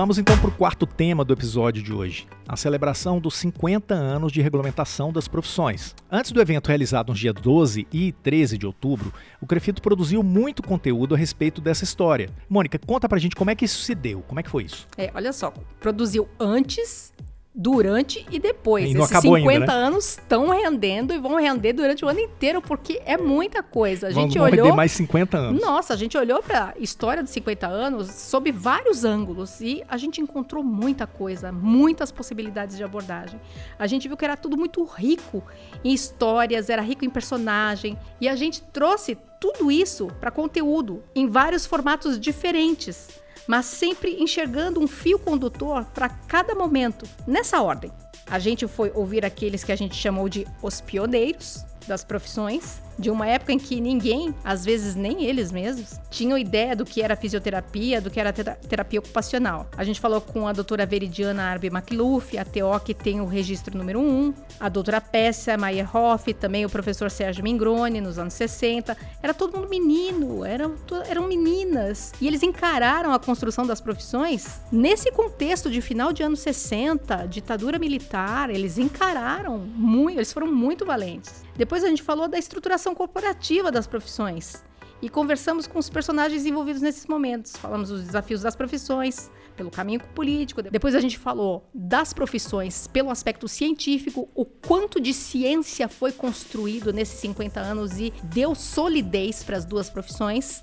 Vamos 0.07 0.19
então 0.19 0.39
para 0.39 0.51
o 0.51 0.53
quarto 0.53 0.87
tema 0.87 1.25
do 1.25 1.33
episódio 1.33 1.83
de 1.83 1.93
hoje, 1.93 2.29
a 2.47 2.57
celebração 2.57 3.19
dos 3.19 3.35
50 3.39 3.93
anos 3.93 4.31
de 4.31 4.41
regulamentação 4.41 5.13
das 5.13 5.27
profissões. 5.27 5.97
Antes 6.09 6.31
do 6.31 6.41
evento 6.41 6.69
realizado 6.69 7.09
nos 7.09 7.19
dias 7.19 7.35
12 7.35 7.89
e 7.93 8.13
13 8.13 8.57
de 8.57 8.65
outubro, 8.65 9.13
o 9.41 9.47
Crefito 9.49 9.83
produziu 9.83 10.23
muito 10.23 10.63
conteúdo 10.63 11.17
a 11.17 11.19
respeito 11.19 11.61
dessa 11.61 11.83
história. 11.83 12.31
Mônica, 12.49 12.79
conta 12.79 13.09
pra 13.09 13.19
gente 13.19 13.35
como 13.35 13.51
é 13.51 13.57
que 13.57 13.65
isso 13.65 13.83
se 13.83 13.97
deu, 13.97 14.23
como 14.29 14.39
é 14.39 14.45
que 14.45 14.49
foi 14.49 14.63
isso? 14.63 14.87
É, 14.97 15.11
olha 15.13 15.33
só, 15.33 15.53
produziu 15.81 16.29
antes 16.39 17.13
durante 17.59 18.25
e 18.31 18.39
depois. 18.39 18.91
E 18.91 18.93
não 18.95 19.01
Esses 19.05 19.13
acabou 19.17 19.37
50 19.39 19.53
ainda, 19.61 19.67
né? 19.67 19.87
anos 19.87 20.11
estão 20.11 20.49
rendendo 20.51 21.15
e 21.15 21.19
vão 21.19 21.37
render 21.37 21.73
durante 21.73 22.05
o 22.05 22.09
ano 22.09 22.21
inteiro, 22.21 22.61
porque 22.61 23.01
é 23.07 23.17
muita 23.17 23.63
coisa. 23.63 24.09
A 24.09 24.11
Vamos- 24.11 24.25
gente 24.33 24.39
vamos 24.39 24.53
olhou. 24.53 24.65
render 24.67 24.77
mais 24.77 24.93
50 24.93 25.39
anos. 25.39 25.61
Nossa, 25.63 25.95
a 25.95 25.97
gente 25.97 26.19
olhou 26.19 26.43
para 26.43 26.75
a 26.77 26.79
história 26.79 27.23
dos 27.23 27.33
50 27.33 27.67
anos 27.67 28.09
sob 28.13 28.53
vários 28.53 29.05
ângulos 29.05 29.61
e 29.63 29.83
a 29.89 29.97
gente 29.97 30.21
encontrou 30.21 30.63
muita 30.63 31.07
coisa, 31.07 31.51
muitas 31.51 32.13
possibilidades 32.13 32.77
de 32.77 32.85
abordagem. 32.85 33.41
A 33.79 33.87
gente 33.87 34.07
viu 34.07 34.17
que 34.19 34.25
era 34.25 34.37
tudo 34.37 34.57
muito 34.57 34.85
rico 34.85 35.43
em 35.83 35.93
histórias, 35.95 36.69
era 36.69 36.83
rico 36.83 37.05
em 37.07 37.11
personagem 37.11 37.99
e 38.21 38.29
a 38.29 38.37
gente 38.37 38.63
trouxe 38.65 39.17
tudo 39.41 39.71
isso 39.71 40.09
para 40.21 40.31
conteúdo 40.31 41.03
em 41.15 41.27
vários 41.27 41.65
formatos 41.65 42.19
diferentes, 42.21 43.09
mas 43.47 43.67
sempre 43.67 44.23
enxergando 44.23 44.81
um 44.81 44.89
fio 44.89 45.19
condutor 45.19 45.85
para 45.87 46.09
cada 46.09 46.55
momento, 46.55 47.07
nessa 47.27 47.61
ordem. 47.63 47.91
A 48.29 48.39
gente 48.39 48.67
foi 48.67 48.91
ouvir 48.95 49.25
aqueles 49.25 49.63
que 49.63 49.73
a 49.73 49.77
gente 49.77 49.95
chamou 49.95 50.29
de 50.29 50.47
os 50.63 50.81
pioneiros 50.81 51.65
das 51.87 52.03
profissões, 52.03 52.83
de 52.99 53.11
uma 53.11 53.27
época 53.27 53.53
em 53.53 53.59
que 53.59 53.81
ninguém, 53.81 54.35
às 54.45 54.65
vezes 54.65 54.95
nem 54.95 55.25
eles 55.25 55.53
mesmos, 55.53 56.01
tinham 56.11 56.37
ideia 56.39 56.75
do 56.75 56.85
que 56.85 57.03
era 57.03 57.15
fisioterapia, 57.17 58.01
do 58.01 58.11
que 58.11 58.19
era 58.19 58.33
tera- 58.33 58.59
terapia 58.69 59.01
ocupacional. 59.01 59.69
A 59.77 59.85
gente 59.85 60.01
falou 60.01 60.21
com 60.21 60.47
a 60.49 60.53
doutora 60.53 60.87
Veridiana 60.87 61.43
Arbe 61.45 61.67
McLuff, 61.69 62.37
a 62.39 62.45
TO 62.45 62.81
que 62.85 62.95
tem 62.95 63.21
o 63.21 63.27
registro 63.27 63.77
número 63.77 64.01
1, 64.01 64.35
a 64.61 64.69
doutora 64.69 65.01
Pessia 65.01 65.57
Meyerhoff, 65.57 66.33
também 66.35 66.65
o 66.65 66.71
professor 66.71 67.11
Sérgio 67.11 67.43
Mingrone, 67.45 68.01
nos 68.01 68.19
anos 68.19 68.35
60. 68.35 68.97
Era 69.23 69.35
todo 69.35 69.57
mundo 69.57 69.69
menino, 69.69 70.45
eram, 70.45 70.75
eram 71.09 71.27
meninas. 71.27 72.13
E 72.21 72.27
eles 72.27 72.43
encararam 72.43 73.13
a 73.13 73.19
construção 73.19 73.67
das 73.67 73.81
profissões 73.81 74.61
nesse 74.73 75.11
contexto 75.13 75.71
de 75.71 75.81
final 75.81 76.13
de 76.13 76.23
anos 76.23 76.41
60, 76.41 77.27
ditadura 77.29 77.79
militar, 77.79 78.51
eles 78.51 78.79
encararam 78.79 79.59
muito, 79.59 80.19
eles 80.19 80.33
foram 80.33 80.47
muito 80.53 80.85
valentes. 80.87 81.45
Depois 81.57 81.83
a 81.83 81.89
gente 81.89 82.03
falou 82.03 82.29
da 82.29 82.39
estruturação 82.39 82.86
corporativa 82.95 83.71
das 83.71 83.87
profissões 83.87 84.65
e 85.03 85.09
conversamos 85.09 85.67
com 85.67 85.79
os 85.79 85.91
personagens 85.91 86.47
envolvidos 86.47 86.81
nesses 86.81 87.07
momentos. 87.07 87.57
Falamos 87.57 87.91
dos 87.91 88.05
desafios 88.05 88.43
das 88.43 88.57
profissões, 88.57 89.31
pelo 89.57 89.71
caminho 89.71 90.01
político. 90.15 90.63
Depois 90.63 90.95
a 90.95 91.01
gente 91.01 91.19
falou 91.19 91.69
das 91.75 92.13
profissões 92.13 92.87
pelo 92.87 93.11
aspecto 93.11 93.49
científico, 93.49 94.29
o 94.35 94.45
quanto 94.45 95.01
de 95.01 95.13
ciência 95.13 95.89
foi 95.89 96.13
construído 96.13 96.93
nesses 96.93 97.19
50 97.21 97.59
anos 97.59 97.99
e 97.99 98.13
deu 98.23 98.55
solidez 98.55 99.43
para 99.43 99.57
as 99.57 99.65
duas 99.65 99.89
profissões. 99.89 100.61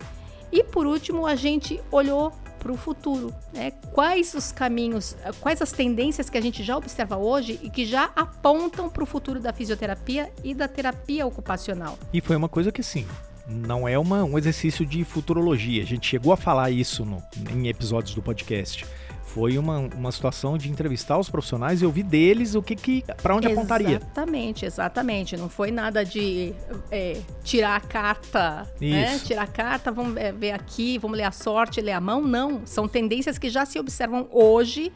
E 0.54 0.64
por 0.64 0.86
último, 0.86 1.26
a 1.26 1.36
gente 1.36 1.82
olhou 1.92 2.32
para 2.60 2.72
o 2.72 2.78
futuro, 2.78 3.34
né? 3.52 3.72
Quais 3.92 4.34
os 4.36 4.52
caminhos, 4.52 5.18
quais 5.42 5.62
as 5.62 5.72
tendências 5.72 6.30
que 6.30 6.38
a 6.38 6.42
gente 6.42 6.64
já 6.64 6.78
observa 6.78 7.18
hoje 7.18 7.60
e 7.62 7.70
que 7.70 7.86
já 7.86 8.12
apontam 8.16 8.88
para 8.90 9.04
o 9.04 9.06
futuro 9.06 9.40
da 9.40 9.52
fisioterapia 9.52 10.32
e 10.44 10.54
da 10.54 10.68
terapia 10.68 11.26
ocupacional. 11.26 11.98
E 12.14 12.22
foi 12.22 12.36
uma 12.38 12.48
coisa 12.48 12.72
que, 12.72 12.80
assim, 12.82 13.06
não 13.50 13.86
é 13.86 14.00
uma, 14.00 14.24
um 14.24 14.38
exercício 14.38 14.86
de 14.86 15.04
futurologia. 15.04 15.84
A 15.84 15.86
gente 15.86 16.08
chegou 16.08 16.32
a 16.32 16.38
falar 16.38 16.72
isso 16.72 17.04
no- 17.04 17.22
em 17.52 17.68
episódios 17.68 18.16
do 18.16 18.22
podcast. 18.22 18.86
Foi 19.26 19.58
uma, 19.58 19.80
uma 19.80 20.12
situação 20.12 20.58
de 20.58 20.70
entrevistar 20.70 21.18
os 21.18 21.30
profissionais 21.30 21.82
e 21.82 21.86
ouvir 21.86 22.04
deles 22.04 22.54
o 22.54 22.62
que, 22.62 22.76
que 22.76 23.04
para 23.22 23.36
onde 23.36 23.48
apontaria. 23.48 23.98
Exatamente, 23.98 24.66
exatamente. 24.66 25.38
Não 25.38 25.50
foi 25.50 25.72
nada 25.72 26.06
de 26.06 26.54
é, 26.92 27.20
tirar 27.44 27.76
a 27.76 27.80
carta, 27.80 28.68
né? 28.80 29.16
Isso. 29.16 29.26
Tirar 29.26 29.44
a 29.44 29.48
carta, 29.48 29.92
vamos 29.92 30.18
é, 30.18 30.32
ver 30.32 30.52
aqui, 30.52 31.00
vamos 31.00 31.18
ler 31.18 31.24
a 31.24 31.32
sorte, 31.32 31.82
ler 31.82 31.94
a 31.94 32.02
mão. 32.02 32.22
Não, 32.22 32.62
são 32.66 32.88
tendências 32.88 33.38
que 33.38 33.50
já 33.50 33.66
se 33.66 33.80
observam 33.80 34.28
hoje, 34.32 34.92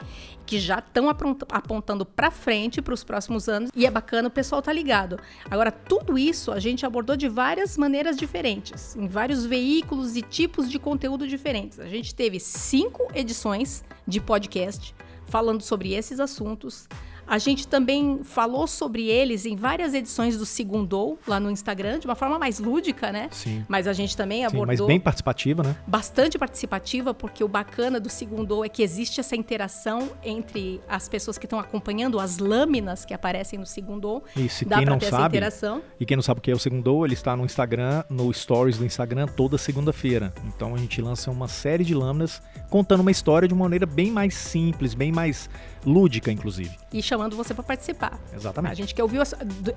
que 0.48 0.58
já 0.58 0.78
estão 0.78 1.10
apontando 1.10 2.06
para 2.06 2.30
frente 2.30 2.80
para 2.80 2.94
os 2.94 3.04
próximos 3.04 3.50
anos. 3.50 3.70
E 3.76 3.84
é 3.84 3.90
bacana 3.90 4.28
o 4.28 4.30
pessoal 4.30 4.62
tá 4.62 4.72
ligado. 4.72 5.20
Agora, 5.50 5.70
tudo 5.70 6.16
isso 6.16 6.50
a 6.50 6.58
gente 6.58 6.86
abordou 6.86 7.18
de 7.18 7.28
várias 7.28 7.76
maneiras 7.76 8.16
diferentes, 8.16 8.96
em 8.96 9.06
vários 9.06 9.44
veículos 9.44 10.16
e 10.16 10.22
tipos 10.22 10.70
de 10.70 10.78
conteúdo 10.78 11.28
diferentes. 11.28 11.78
A 11.78 11.86
gente 11.86 12.14
teve 12.14 12.40
cinco 12.40 13.08
edições 13.14 13.84
de 14.06 14.22
podcast 14.22 14.94
falando 15.26 15.60
sobre 15.60 15.92
esses 15.92 16.18
assuntos. 16.18 16.88
A 17.28 17.36
gente 17.38 17.68
também 17.68 18.20
falou 18.24 18.66
sobre 18.66 19.06
eles 19.08 19.44
em 19.44 19.54
várias 19.54 19.92
edições 19.92 20.38
do 20.38 20.46
Segundou, 20.46 21.18
lá 21.26 21.38
no 21.38 21.50
Instagram, 21.50 21.98
de 21.98 22.06
uma 22.06 22.14
forma 22.14 22.38
mais 22.38 22.58
lúdica, 22.58 23.12
né? 23.12 23.28
Sim. 23.30 23.64
Mas 23.68 23.86
a 23.86 23.92
gente 23.92 24.16
também 24.16 24.38
Sim, 24.40 24.46
abordou 24.46 24.66
mas 24.66 24.80
bem 24.80 24.98
participativa, 24.98 25.62
né? 25.62 25.76
bastante 25.86 26.38
participativa, 26.38 27.12
porque 27.12 27.44
o 27.44 27.48
bacana 27.48 28.00
do 28.00 28.08
Segundou 28.08 28.64
é 28.64 28.68
que 28.68 28.82
existe 28.82 29.20
essa 29.20 29.36
interação 29.36 30.08
entre 30.24 30.80
as 30.88 31.08
pessoas 31.08 31.36
que 31.36 31.44
estão 31.44 31.58
acompanhando 31.58 32.18
as 32.18 32.38
lâminas 32.38 33.04
que 33.04 33.12
aparecem 33.12 33.58
no 33.58 33.66
Segundou. 33.66 34.24
Isso, 34.34 34.64
e 34.64 34.66
Dá 34.66 34.76
quem 34.76 34.86
pra 34.86 34.94
não 34.94 34.98
ter 34.98 35.06
essa 35.06 35.16
sabe, 35.16 35.36
interação. 35.36 35.82
e 36.00 36.06
quem 36.06 36.16
não 36.16 36.22
sabe 36.22 36.38
o 36.38 36.42
que 36.42 36.50
é 36.50 36.54
o 36.54 36.58
Segundou, 36.58 37.04
ele 37.04 37.14
está 37.14 37.36
no 37.36 37.44
Instagram, 37.44 38.04
no 38.08 38.32
Stories 38.32 38.78
do 38.78 38.86
Instagram, 38.86 39.26
toda 39.26 39.58
segunda-feira. 39.58 40.32
Então 40.46 40.74
a 40.74 40.78
gente 40.78 41.02
lança 41.02 41.30
uma 41.30 41.46
série 41.48 41.84
de 41.84 41.94
lâminas 41.94 42.40
contando 42.70 43.00
uma 43.00 43.10
história 43.10 43.46
de 43.46 43.52
uma 43.52 43.64
maneira 43.64 43.84
bem 43.84 44.10
mais 44.10 44.34
simples, 44.34 44.94
bem 44.94 45.12
mais 45.12 45.50
lúdica, 45.88 46.30
inclusive. 46.30 46.76
E 46.92 47.02
chamando 47.02 47.36
você 47.36 47.54
para 47.54 47.64
participar. 47.64 48.20
A 48.32 48.36
Exatamente. 48.36 48.76
gente 48.76 48.94
quer 48.94 49.02
ouvir 49.02 49.20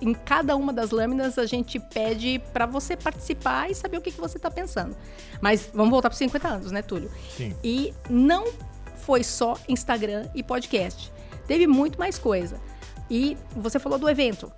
em 0.02 0.14
cada 0.14 0.56
uma 0.56 0.72
das 0.72 0.92
lâminas, 0.92 1.38
a 1.38 1.46
gente 1.46 1.80
pede 1.80 2.42
para 2.54 2.66
você 2.66 2.96
participar 2.96 3.70
e 3.72 3.76
saber 3.76 3.98
o 3.98 4.02
que, 4.02 4.12
que 4.12 4.20
você 4.20 4.38
está 4.38 4.52
pensando. 4.52 4.96
Mas 5.40 5.70
vamos 5.74 5.90
voltar 5.92 6.10
para 6.10 6.18
50 6.18 6.48
anos, 6.48 6.72
né, 6.72 6.82
Túlio? 6.82 7.10
Sim. 7.36 7.56
E 7.64 7.94
não 8.10 8.46
foi 8.96 9.24
só 9.24 9.56
Instagram 9.68 10.28
e 10.36 10.44
podcast. 10.44 11.12
Teve 11.48 11.68
muito 11.68 11.98
mais 11.98 12.20
coisa. 12.20 12.60
E 13.10 13.38
você 13.56 13.80
falou 13.80 13.98
do 13.98 14.10
evento 14.10 14.52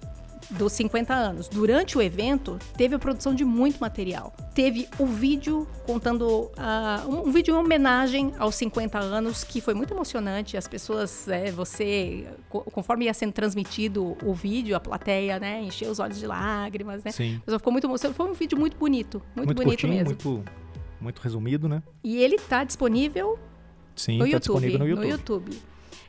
dos 0.49 0.73
50 0.73 1.13
anos. 1.13 1.47
Durante 1.47 1.97
o 1.97 2.01
evento, 2.01 2.57
teve 2.77 2.95
a 2.95 2.99
produção 2.99 3.33
de 3.33 3.43
muito 3.45 3.79
material. 3.79 4.33
Teve 4.53 4.87
o 4.99 5.05
vídeo 5.05 5.67
contando 5.85 6.51
ah, 6.57 7.03
um, 7.07 7.27
um 7.27 7.31
vídeo 7.31 7.53
em 7.55 7.57
homenagem 7.57 8.33
aos 8.37 8.55
50 8.55 8.99
anos 8.99 9.43
que 9.43 9.59
foi 9.61 9.73
muito 9.73 9.93
emocionante. 9.93 10.55
As 10.57 10.67
pessoas, 10.67 11.27
é, 11.27 11.51
você, 11.51 12.27
co- 12.49 12.61
conforme 12.61 13.05
ia 13.05 13.13
sendo 13.13 13.33
transmitido 13.33 14.15
o 14.23 14.33
vídeo, 14.33 14.75
a 14.75 14.79
plateia, 14.79 15.39
né, 15.39 15.61
encheu 15.61 15.89
os 15.91 15.99
olhos 15.99 16.19
de 16.19 16.27
lágrimas, 16.27 17.03
né? 17.03 17.11
Sim. 17.11 17.41
Pessoa 17.45 17.59
ficou 17.59 17.71
muito 17.73 17.85
emocionada. 17.87 18.15
Foi 18.15 18.29
um 18.29 18.33
vídeo 18.33 18.57
muito 18.57 18.77
bonito, 18.77 19.21
muito, 19.35 19.47
Muito, 19.47 19.57
bonito 19.57 19.69
curtinho, 19.81 19.93
mesmo. 19.93 20.05
muito, 20.09 20.43
muito 21.01 21.19
resumido, 21.19 21.67
né? 21.67 21.81
E 22.03 22.17
ele 22.17 22.37
tá 22.37 22.63
disponível 22.63 23.37
Sim, 23.95 24.17
no 24.19 24.25
tá 24.25 24.31
YouTube, 24.31 24.61
disponível 24.61 24.95
no 24.95 25.03
YouTube. 25.05 25.51
YouTube. 25.51 25.61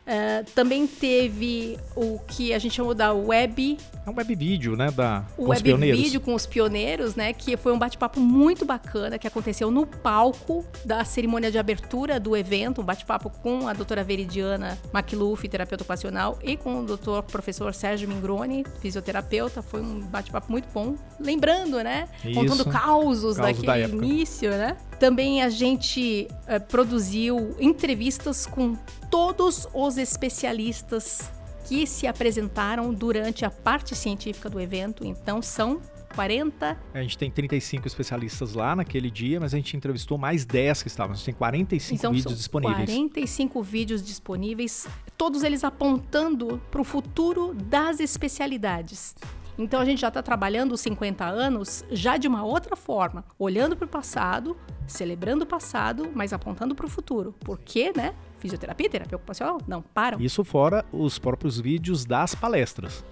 Uh, 0.06 0.44
também 0.54 0.86
teve 0.86 1.78
o 1.96 2.18
que 2.18 2.52
a 2.52 2.58
gente 2.58 2.74
chamou 2.74 2.94
da 2.94 3.12
web. 3.12 3.78
É 4.06 4.10
um 4.10 4.14
web 4.14 4.34
vídeo, 4.34 4.76
né? 4.76 4.90
Da, 4.90 5.24
o 5.36 5.48
web 5.48 5.74
vídeo 5.74 6.20
com 6.20 6.34
os 6.34 6.46
pioneiros, 6.46 7.14
né? 7.14 7.32
Que 7.32 7.56
foi 7.56 7.72
um 7.72 7.78
bate-papo 7.78 8.20
muito 8.20 8.64
bacana 8.64 9.18
que 9.18 9.26
aconteceu 9.26 9.70
no 9.70 9.86
palco 9.86 10.64
da 10.84 11.04
cerimônia 11.04 11.50
de 11.50 11.58
abertura 11.58 12.20
do 12.20 12.36
evento. 12.36 12.82
Um 12.82 12.84
bate-papo 12.84 13.30
com 13.30 13.66
a 13.66 13.72
doutora 13.72 14.04
Veridiana 14.04 14.78
McLuff, 14.92 15.48
terapeuta 15.48 15.82
ocupacional, 15.82 16.38
e 16.42 16.56
com 16.56 16.80
o 16.80 16.84
doutor 16.84 17.22
professor 17.22 17.72
Sérgio 17.72 18.08
Mingroni, 18.08 18.64
fisioterapeuta. 18.80 19.62
Foi 19.62 19.80
um 19.80 20.00
bate-papo 20.00 20.52
muito 20.52 20.68
bom. 20.72 20.96
Lembrando, 21.18 21.82
né? 21.82 22.08
Isso. 22.22 22.34
Contando 22.34 22.64
causos 22.66 22.84
Causos 22.94 23.36
daquele 23.36 23.66
da 23.66 23.78
início, 23.80 24.50
né? 24.50 24.76
Também 25.04 25.42
a 25.42 25.50
gente 25.50 26.26
uh, 26.48 26.58
produziu 26.66 27.54
entrevistas 27.60 28.46
com 28.46 28.74
todos 29.10 29.68
os 29.74 29.98
especialistas 29.98 31.30
que 31.68 31.86
se 31.86 32.06
apresentaram 32.06 32.90
durante 32.90 33.44
a 33.44 33.50
parte 33.50 33.94
científica 33.94 34.48
do 34.48 34.58
evento. 34.58 35.04
Então 35.04 35.42
são 35.42 35.82
40. 36.14 36.78
A 36.94 37.02
gente 37.02 37.18
tem 37.18 37.30
35 37.30 37.86
especialistas 37.86 38.54
lá 38.54 38.74
naquele 38.74 39.10
dia, 39.10 39.38
mas 39.38 39.52
a 39.52 39.58
gente 39.58 39.76
entrevistou 39.76 40.16
mais 40.16 40.46
10 40.46 40.82
que 40.82 40.88
estavam. 40.88 41.12
A 41.12 41.16
gente 41.16 41.26
tem 41.26 41.34
45 41.34 41.98
então, 41.98 42.10
vídeos 42.10 42.38
disponíveis. 42.38 42.88
45 42.88 43.62
vídeos 43.62 44.02
disponíveis, 44.02 44.88
todos 45.18 45.42
eles 45.42 45.64
apontando 45.64 46.58
para 46.70 46.80
o 46.80 46.84
futuro 46.84 47.52
das 47.52 48.00
especialidades. 48.00 49.14
Então 49.56 49.80
a 49.80 49.84
gente 49.84 50.00
já 50.00 50.08
está 50.08 50.22
trabalhando 50.22 50.72
os 50.72 50.80
50 50.80 51.24
anos 51.24 51.84
já 51.90 52.16
de 52.16 52.26
uma 52.26 52.44
outra 52.44 52.74
forma, 52.74 53.24
olhando 53.38 53.76
para 53.76 53.86
o 53.86 53.88
passado, 53.88 54.56
celebrando 54.86 55.44
o 55.44 55.46
passado, 55.46 56.10
mas 56.14 56.32
apontando 56.32 56.74
para 56.74 56.86
o 56.86 56.88
futuro. 56.88 57.34
Por 57.40 57.58
quê, 57.58 57.92
né? 57.94 58.14
Fisioterapia, 58.38 58.90
terapia 58.90 59.16
ocupacional, 59.16 59.58
não 59.66 59.80
param. 59.80 60.20
Isso 60.20 60.44
fora 60.44 60.84
os 60.92 61.18
próprios 61.18 61.60
vídeos 61.60 62.04
das 62.04 62.34
palestras. 62.34 63.04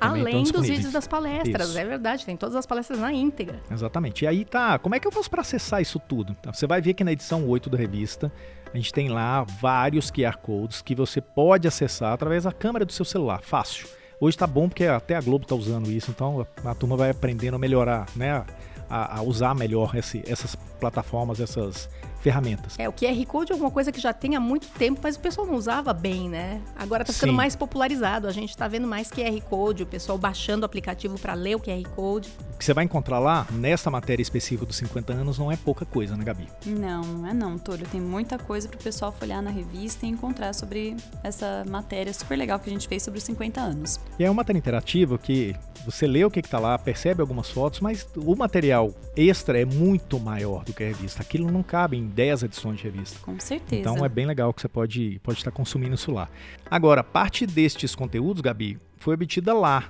Além 0.00 0.44
dos 0.44 0.68
vídeos 0.68 0.92
das 0.92 1.08
palestras, 1.08 1.70
isso. 1.70 1.78
é 1.78 1.84
verdade, 1.84 2.24
tem 2.24 2.36
todas 2.36 2.54
as 2.54 2.64
palestras 2.64 3.00
na 3.00 3.12
íntegra. 3.12 3.60
Exatamente. 3.68 4.24
E 4.24 4.28
aí 4.28 4.44
tá, 4.44 4.78
como 4.78 4.94
é 4.94 5.00
que 5.00 5.08
eu 5.08 5.10
faço 5.10 5.28
para 5.28 5.40
acessar 5.40 5.82
isso 5.82 5.98
tudo? 5.98 6.36
Então, 6.38 6.52
você 6.52 6.66
vai 6.66 6.80
ver 6.80 6.94
que 6.94 7.02
na 7.02 7.10
edição 7.10 7.48
8 7.48 7.68
da 7.68 7.76
revista, 7.76 8.30
a 8.72 8.76
gente 8.76 8.92
tem 8.92 9.08
lá 9.08 9.42
vários 9.42 10.10
QR 10.10 10.36
Codes 10.36 10.80
que 10.80 10.94
você 10.94 11.20
pode 11.20 11.66
acessar 11.66 12.12
através 12.12 12.44
da 12.44 12.52
câmera 12.52 12.84
do 12.84 12.92
seu 12.92 13.04
celular, 13.04 13.42
fácil. 13.42 13.88
Hoje 14.20 14.36
tá 14.36 14.46
bom 14.46 14.68
porque 14.68 14.84
até 14.84 15.16
a 15.16 15.20
Globo 15.20 15.46
tá 15.46 15.54
usando 15.54 15.90
isso, 15.90 16.10
então 16.10 16.46
a, 16.62 16.74
turma 16.74 16.94
vai 16.94 17.08
aprendendo 17.08 17.54
a 17.54 17.58
melhorar, 17.58 18.06
né? 18.14 18.44
A, 18.88 19.18
a 19.18 19.22
usar 19.22 19.54
melhor 19.54 19.96
esse, 19.96 20.22
essas 20.26 20.54
plataformas, 20.78 21.40
essas 21.40 21.88
ferramentas. 22.20 22.78
É, 22.78 22.88
o 22.88 22.92
QR 22.92 23.24
Code 23.26 23.52
é 23.52 23.54
alguma 23.54 23.70
coisa 23.70 23.90
que 23.90 24.00
já 24.00 24.12
tem 24.12 24.36
há 24.36 24.40
muito 24.40 24.68
tempo, 24.68 25.00
mas 25.02 25.16
o 25.16 25.20
pessoal 25.20 25.46
não 25.46 25.54
usava 25.54 25.92
bem, 25.92 26.28
né? 26.28 26.60
Agora 26.76 27.02
está 27.02 27.12
ficando 27.12 27.30
Sim. 27.30 27.36
mais 27.36 27.56
popularizado. 27.56 28.26
A 28.26 28.32
gente 28.32 28.50
está 28.50 28.68
vendo 28.68 28.86
mais 28.86 29.10
QR 29.10 29.40
Code, 29.48 29.82
o 29.82 29.86
pessoal 29.86 30.18
baixando 30.18 30.62
o 30.62 30.66
aplicativo 30.66 31.18
para 31.18 31.34
ler 31.34 31.56
o 31.56 31.60
QR 31.60 31.82
Code. 31.94 32.30
O 32.54 32.58
que 32.58 32.64
você 32.64 32.74
vai 32.74 32.84
encontrar 32.84 33.18
lá, 33.18 33.46
nessa 33.50 33.90
matéria 33.90 34.22
específica 34.22 34.66
dos 34.66 34.76
50 34.76 35.12
anos, 35.12 35.38
não 35.38 35.50
é 35.50 35.56
pouca 35.56 35.84
coisa, 35.84 36.16
né, 36.16 36.24
Gabi? 36.24 36.46
Não, 36.66 37.02
não 37.02 37.26
é 37.26 37.32
não, 37.32 37.58
Túlio. 37.58 37.86
Tem 37.86 38.00
muita 38.00 38.38
coisa 38.38 38.68
para 38.68 38.78
o 38.78 38.82
pessoal 38.82 39.12
folhear 39.12 39.42
na 39.42 39.50
revista 39.50 40.04
e 40.04 40.08
encontrar 40.08 40.54
sobre 40.54 40.96
essa 41.22 41.64
matéria 41.68 42.12
super 42.12 42.36
legal 42.36 42.58
que 42.58 42.68
a 42.68 42.72
gente 42.72 42.86
fez 42.86 43.02
sobre 43.02 43.18
os 43.18 43.24
50 43.24 43.60
anos. 43.60 44.00
E 44.18 44.24
é 44.24 44.28
uma 44.28 44.34
matéria 44.34 44.58
interativa 44.58 45.16
que 45.18 45.56
você 45.84 46.06
lê 46.06 46.24
o 46.24 46.30
que 46.30 46.40
está 46.40 46.58
lá, 46.58 46.78
percebe 46.78 47.20
algumas 47.20 47.50
fotos, 47.50 47.80
mas 47.80 48.06
o 48.16 48.36
material 48.36 48.92
extra 49.16 49.60
é 49.60 49.64
muito 49.64 50.18
maior 50.18 50.64
do 50.64 50.72
que 50.72 50.84
a 50.84 50.86
revista. 50.86 51.22
Aquilo 51.22 51.50
não 51.50 51.62
cabe 51.62 51.96
em 51.96 52.06
10 52.10 52.42
edições 52.42 52.78
de 52.78 52.84
revista. 52.84 53.18
Com 53.20 53.38
certeza. 53.38 53.80
Então 53.80 54.04
é 54.04 54.08
bem 54.08 54.26
legal 54.26 54.52
que 54.52 54.60
você 54.60 54.68
pode, 54.68 55.20
pode 55.22 55.38
estar 55.38 55.50
consumindo 55.50 55.94
isso 55.94 56.12
lá. 56.12 56.28
Agora, 56.70 57.02
parte 57.02 57.46
destes 57.46 57.94
conteúdos, 57.94 58.42
Gabi, 58.42 58.78
foi 58.98 59.14
obtida 59.14 59.54
lá, 59.54 59.88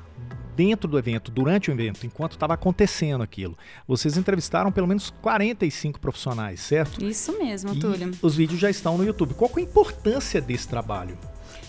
dentro 0.54 0.88
do 0.88 0.98
evento, 0.98 1.30
durante 1.30 1.70
o 1.70 1.72
evento, 1.72 2.04
enquanto 2.04 2.32
estava 2.32 2.54
acontecendo 2.54 3.22
aquilo. 3.22 3.56
Vocês 3.88 4.16
entrevistaram 4.16 4.70
pelo 4.70 4.86
menos 4.86 5.10
45 5.22 5.98
profissionais, 5.98 6.60
certo? 6.60 7.02
Isso 7.02 7.36
mesmo, 7.38 7.74
e 7.74 7.80
Túlio. 7.80 8.10
Os 8.20 8.36
vídeos 8.36 8.60
já 8.60 8.68
estão 8.68 8.98
no 8.98 9.04
YouTube. 9.04 9.34
Qual 9.34 9.50
é 9.56 9.60
a 9.60 9.62
importância 9.62 10.40
desse 10.40 10.68
trabalho? 10.68 11.16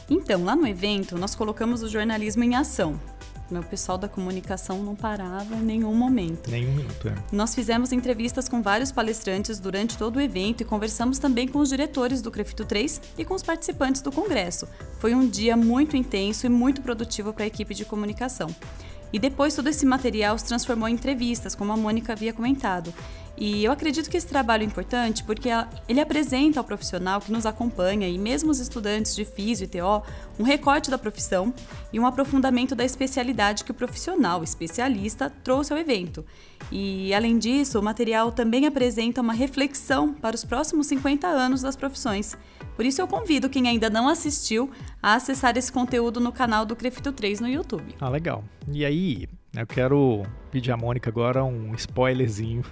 Então, 0.09 0.43
lá 0.43 0.57
no 0.57 0.67
evento, 0.67 1.17
nós 1.17 1.33
colocamos 1.35 1.83
o 1.83 1.87
jornalismo 1.87 2.43
em 2.43 2.55
ação. 2.55 2.99
Meu 3.51 3.63
pessoal 3.63 3.97
da 3.97 4.07
comunicação 4.07 4.81
não 4.81 4.95
parava 4.95 5.55
em 5.55 5.61
nenhum 5.61 5.93
momento. 5.93 6.49
Nenhum 6.49 6.71
minuto, 6.71 7.09
é. 7.09 7.15
Nós 7.33 7.53
fizemos 7.53 7.91
entrevistas 7.91 8.47
com 8.47 8.61
vários 8.61 8.93
palestrantes 8.93 9.59
durante 9.59 9.97
todo 9.97 10.15
o 10.15 10.21
evento 10.21 10.61
e 10.61 10.65
conversamos 10.65 11.19
também 11.19 11.49
com 11.49 11.59
os 11.59 11.67
diretores 11.67 12.21
do 12.21 12.31
Crefito 12.31 12.63
3 12.63 13.01
e 13.17 13.25
com 13.25 13.33
os 13.33 13.43
participantes 13.43 14.01
do 14.01 14.09
congresso. 14.09 14.69
Foi 14.99 15.13
um 15.13 15.27
dia 15.27 15.57
muito 15.57 15.97
intenso 15.97 16.45
e 16.45 16.49
muito 16.49 16.81
produtivo 16.81 17.33
para 17.33 17.43
a 17.43 17.47
equipe 17.47 17.75
de 17.75 17.83
comunicação. 17.83 18.47
E 19.11 19.19
depois 19.19 19.53
todo 19.53 19.67
esse 19.67 19.85
material 19.85 20.37
se 20.37 20.45
transformou 20.45 20.87
em 20.87 20.93
entrevistas, 20.93 21.53
como 21.53 21.73
a 21.73 21.77
Mônica 21.77 22.13
havia 22.13 22.31
comentado. 22.31 22.93
E 23.37 23.63
eu 23.63 23.71
acredito 23.71 24.09
que 24.09 24.17
esse 24.17 24.27
trabalho 24.27 24.63
é 24.63 24.65
importante 24.65 25.23
porque 25.23 25.49
ele 25.87 25.99
apresenta 25.99 26.59
ao 26.59 26.63
profissional 26.63 27.19
que 27.19 27.31
nos 27.31 27.45
acompanha 27.45 28.07
e 28.07 28.17
mesmo 28.17 28.51
os 28.51 28.59
estudantes 28.59 29.15
de 29.15 29.25
Físio 29.25 29.65
e 29.65 29.67
TO 29.67 30.03
um 30.37 30.43
recorte 30.43 30.91
da 30.91 30.97
profissão 30.97 31.53
e 31.91 31.99
um 31.99 32.05
aprofundamento 32.05 32.75
da 32.75 32.85
especialidade 32.85 33.63
que 33.63 33.71
o 33.71 33.73
profissional 33.73 34.43
especialista 34.43 35.31
trouxe 35.43 35.73
ao 35.73 35.79
evento. 35.79 36.25
E 36.71 37.13
além 37.13 37.37
disso, 37.37 37.79
o 37.79 37.83
material 37.83 38.31
também 38.31 38.65
apresenta 38.65 39.21
uma 39.21 39.33
reflexão 39.33 40.13
para 40.13 40.35
os 40.35 40.43
próximos 40.43 40.87
50 40.87 41.27
anos 41.27 41.61
das 41.61 41.75
profissões. 41.75 42.37
Por 42.75 42.85
isso 42.85 43.01
eu 43.01 43.07
convido 43.07 43.49
quem 43.49 43.67
ainda 43.67 43.89
não 43.89 44.07
assistiu 44.07 44.69
a 45.01 45.15
acessar 45.15 45.57
esse 45.57 45.71
conteúdo 45.71 46.19
no 46.19 46.31
canal 46.31 46.65
do 46.65 46.75
Crefito 46.75 47.11
3 47.11 47.39
no 47.39 47.47
YouTube. 47.47 47.95
Ah, 47.99 48.09
legal. 48.09 48.43
E 48.71 48.85
aí, 48.85 49.27
eu 49.55 49.67
quero 49.67 50.23
pedir 50.49 50.71
a 50.71 50.77
Mônica 50.77 51.09
agora 51.09 51.43
um 51.43 51.73
spoilerzinho. 51.75 52.63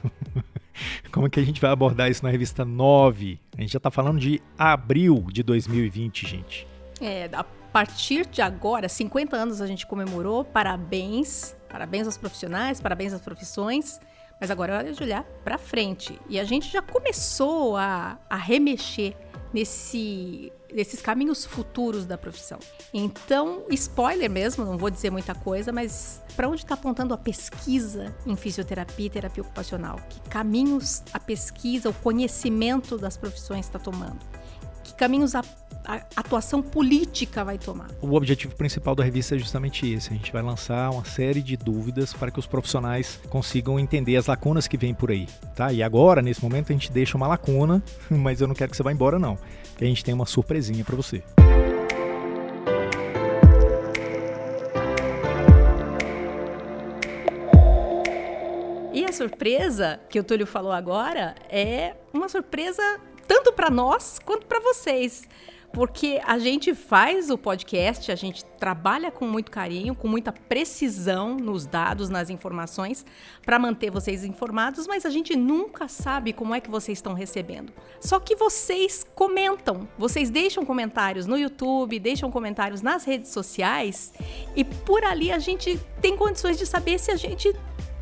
Como 1.12 1.28
é 1.28 1.30
que 1.30 1.40
a 1.40 1.44
gente 1.44 1.60
vai 1.60 1.72
abordar 1.72 2.10
isso 2.10 2.24
na 2.24 2.30
revista 2.30 2.64
9? 2.64 3.40
A 3.58 3.62
gente 3.62 3.74
já 3.74 3.78
está 3.78 3.92
falando 3.92 4.20
de 4.20 4.42
abril 4.58 5.28
de 5.30 5.44
2020, 5.44 6.28
gente. 6.28 6.68
É, 7.02 7.30
a 7.34 7.44
partir 7.44 8.26
de 8.26 8.42
agora, 8.42 8.88
50 8.88 9.36
anos 9.36 9.62
a 9.62 9.68
gente 9.68 9.86
comemorou. 9.86 10.46
Parabéns. 10.46 11.56
Parabéns 11.70 12.08
aos 12.08 12.18
profissionais, 12.18 12.82
parabéns 12.82 13.14
às 13.14 13.22
profissões. 13.22 14.00
Mas 14.40 14.50
agora 14.50 14.74
é 14.74 14.78
hora 14.78 14.94
de 14.94 15.04
olhar 15.04 15.24
para 15.44 15.58
frente. 15.58 16.20
E 16.30 16.40
a 16.40 16.46
gente 16.46 16.72
já 16.72 16.82
começou 16.82 17.76
a, 17.76 18.18
a 18.30 18.38
remexer 18.38 19.14
nesse 19.54 20.52
desses 20.74 21.02
caminhos 21.02 21.46
futuros 21.46 22.06
da 22.06 22.18
profissão. 22.18 22.60
Então, 22.94 23.64
spoiler 23.72 24.30
mesmo, 24.30 24.66
não 24.66 24.78
vou 24.78 24.90
dizer 24.90 25.10
muita 25.10 25.34
coisa, 25.34 25.72
mas 25.72 26.22
para 26.36 26.48
onde 26.48 26.64
está 26.64 26.76
apontando 26.76 27.14
a 27.14 27.18
pesquisa 27.18 28.16
em 28.26 28.36
fisioterapia 28.36 29.06
e 29.08 29.10
terapia 29.10 29.44
ocupacional? 29.44 30.00
Que 30.10 30.20
caminhos 30.30 31.04
a 31.14 31.20
pesquisa, 31.20 31.90
o 31.90 31.94
conhecimento 31.94 32.98
das 32.98 33.18
profissões 33.18 33.66
está 33.66 33.80
tomando? 33.80 34.20
Que 34.84 34.94
caminhos 34.94 35.36
a 35.36 35.44
atuação 36.16 36.62
política 36.62 37.44
vai 37.44 37.58
tomar. 37.58 37.88
O 38.02 38.14
objetivo 38.14 38.56
principal 38.56 38.96
da 38.96 39.04
revista 39.04 39.36
é 39.36 39.40
justamente 39.40 39.92
esse. 39.92 40.12
A 40.12 40.16
gente 40.16 40.32
vai 40.32 40.42
lançar 40.42 40.90
uma 40.92 41.06
série 41.06 41.42
de 41.42 41.58
dúvidas 41.58 42.14
para 42.14 42.32
que 42.32 42.40
os 42.40 42.46
profissionais 42.46 43.20
consigam 43.30 43.80
entender 43.80 44.16
as 44.16 44.28
lacunas 44.28 44.68
que 44.68 44.78
vêm 44.78 44.94
por 44.94 45.12
aí, 45.12 45.28
tá? 45.56 45.72
E 45.74 45.82
agora, 45.82 46.22
nesse 46.22 46.44
momento, 46.44 46.72
a 46.72 46.74
gente 46.74 46.92
deixa 46.92 47.18
uma 47.18 47.28
lacuna, 47.28 47.84
mas 48.10 48.42
eu 48.42 48.48
não 48.48 48.56
quero 48.56 48.72
que 48.72 48.78
você 48.78 48.84
vá 48.84 48.92
embora 48.92 49.18
não, 49.18 49.38
que 49.78 49.84
a 49.84 49.88
gente 49.88 50.04
tem 50.04 50.14
uma 50.14 50.26
surpresinha 50.26 50.84
para 50.84 50.96
você. 50.96 51.24
E 58.94 59.06
a 59.06 59.14
surpresa 59.14 60.00
que 60.10 60.20
o 60.20 60.24
Túlio 60.24 60.46
falou 60.46 60.72
agora 60.72 61.36
é 61.50 61.96
uma 62.14 62.28
surpresa 62.28 62.84
tanto 63.28 63.54
para 63.54 63.70
nós 63.70 64.20
quanto 64.20 64.48
para 64.48 64.60
vocês 64.60 65.28
porque 65.72 66.20
a 66.26 66.40
gente 66.40 66.74
faz 66.74 67.30
o 67.30 67.38
podcast, 67.38 68.12
a 68.12 68.16
gente 68.16 68.44
trabalha 68.60 69.12
com 69.12 69.26
muito 69.26 69.52
carinho, 69.52 69.96
com 69.96 70.08
muita 70.08 70.32
precisão 70.32 71.36
nos 71.36 71.66
dados, 71.66 72.10
nas 72.10 72.30
informações, 72.30 73.06
para 73.46 73.60
manter 73.60 73.92
vocês 73.92 74.24
informados, 74.24 74.88
mas 74.88 75.06
a 75.06 75.10
gente 75.10 75.36
nunca 75.36 75.88
sabe 75.88 76.34
como 76.34 76.56
é 76.56 76.60
que 76.60 76.70
vocês 76.70 76.98
estão 76.98 77.14
recebendo. 77.14 77.72
Só 78.00 78.20
que 78.20 78.36
vocês 78.36 79.06
comentam, 79.16 79.88
vocês 79.98 80.30
deixam 80.30 80.66
comentários 80.66 81.26
no 81.26 81.38
YouTube, 81.38 82.00
deixam 82.00 82.32
comentários 82.32 82.82
nas 82.82 83.04
redes 83.04 83.32
sociais, 83.32 84.14
e 84.56 84.64
por 84.64 85.04
ali 85.04 85.32
a 85.32 85.40
gente 85.40 85.80
tem 86.02 86.18
condições 86.18 86.58
de 86.58 86.66
saber 86.66 87.00
se 87.00 87.12
a 87.12 87.16
gente 87.16 87.54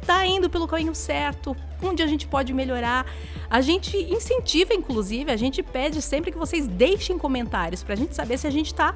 está 0.07 0.25
indo 0.25 0.49
pelo 0.49 0.69
caminho 0.69 0.95
certo, 0.95 1.53
onde 1.83 2.01
a 2.01 2.07
gente 2.07 2.25
pode 2.25 2.53
melhorar. 2.53 3.05
A 3.49 3.59
gente 3.59 3.97
incentiva, 3.97 4.73
inclusive, 4.73 5.29
a 5.29 5.35
gente 5.35 5.61
pede 5.61 6.01
sempre 6.01 6.31
que 6.31 6.37
vocês 6.37 6.65
deixem 6.65 7.17
comentários 7.17 7.83
para 7.83 7.93
a 7.93 7.97
gente 7.97 8.15
saber 8.15 8.37
se 8.37 8.47
a 8.47 8.49
gente 8.49 8.67
está 8.67 8.95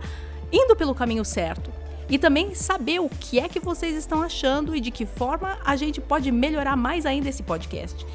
indo 0.49 0.73
pelo 0.73 0.95
caminho 0.95 1.25
certo. 1.25 1.69
E 2.09 2.17
também 2.17 2.55
saber 2.55 2.99
o 2.99 3.09
que 3.09 3.39
é 3.39 3.49
que 3.49 3.59
vocês 3.59 3.95
estão 3.95 4.21
achando 4.21 4.73
e 4.73 4.79
de 4.79 4.89
que 4.89 5.05
forma 5.05 5.57
a 5.65 5.75
gente 5.75 5.99
pode 5.99 6.31
melhorar 6.31 6.77
mais 6.77 7.05
ainda 7.05 7.27
esse 7.27 7.43
podcast. 7.43 8.05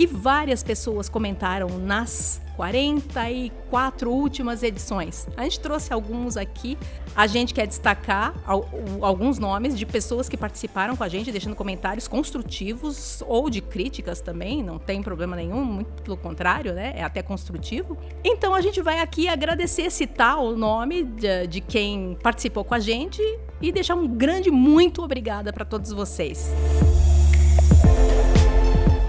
E 0.00 0.06
várias 0.06 0.62
pessoas 0.62 1.10
comentaram 1.10 1.68
nas 1.78 2.40
44 2.56 4.10
últimas 4.10 4.62
edições. 4.62 5.28
A 5.36 5.42
gente 5.42 5.60
trouxe 5.60 5.92
alguns 5.92 6.38
aqui. 6.38 6.78
A 7.14 7.26
gente 7.26 7.52
quer 7.52 7.66
destacar 7.66 8.32
alguns 9.02 9.38
nomes 9.38 9.78
de 9.78 9.84
pessoas 9.84 10.26
que 10.26 10.38
participaram 10.38 10.96
com 10.96 11.04
a 11.04 11.08
gente, 11.08 11.30
deixando 11.30 11.54
comentários 11.54 12.08
construtivos 12.08 13.22
ou 13.26 13.50
de 13.50 13.60
críticas 13.60 14.22
também, 14.22 14.62
não 14.62 14.78
tem 14.78 15.02
problema 15.02 15.36
nenhum, 15.36 15.62
muito 15.62 16.02
pelo 16.02 16.16
contrário, 16.16 16.72
né? 16.72 16.94
É 16.96 17.02
até 17.02 17.20
construtivo. 17.22 17.98
Então 18.24 18.54
a 18.54 18.62
gente 18.62 18.80
vai 18.80 19.00
aqui 19.00 19.28
agradecer, 19.28 19.90
citar 19.90 20.38
o 20.38 20.56
nome 20.56 21.04
de, 21.04 21.46
de 21.46 21.60
quem 21.60 22.16
participou 22.22 22.64
com 22.64 22.72
a 22.72 22.80
gente 22.80 23.20
e 23.60 23.70
deixar 23.70 23.96
um 23.96 24.08
grande 24.08 24.50
muito 24.50 25.02
obrigada 25.02 25.52
para 25.52 25.66
todos 25.66 25.92
vocês. 25.92 26.50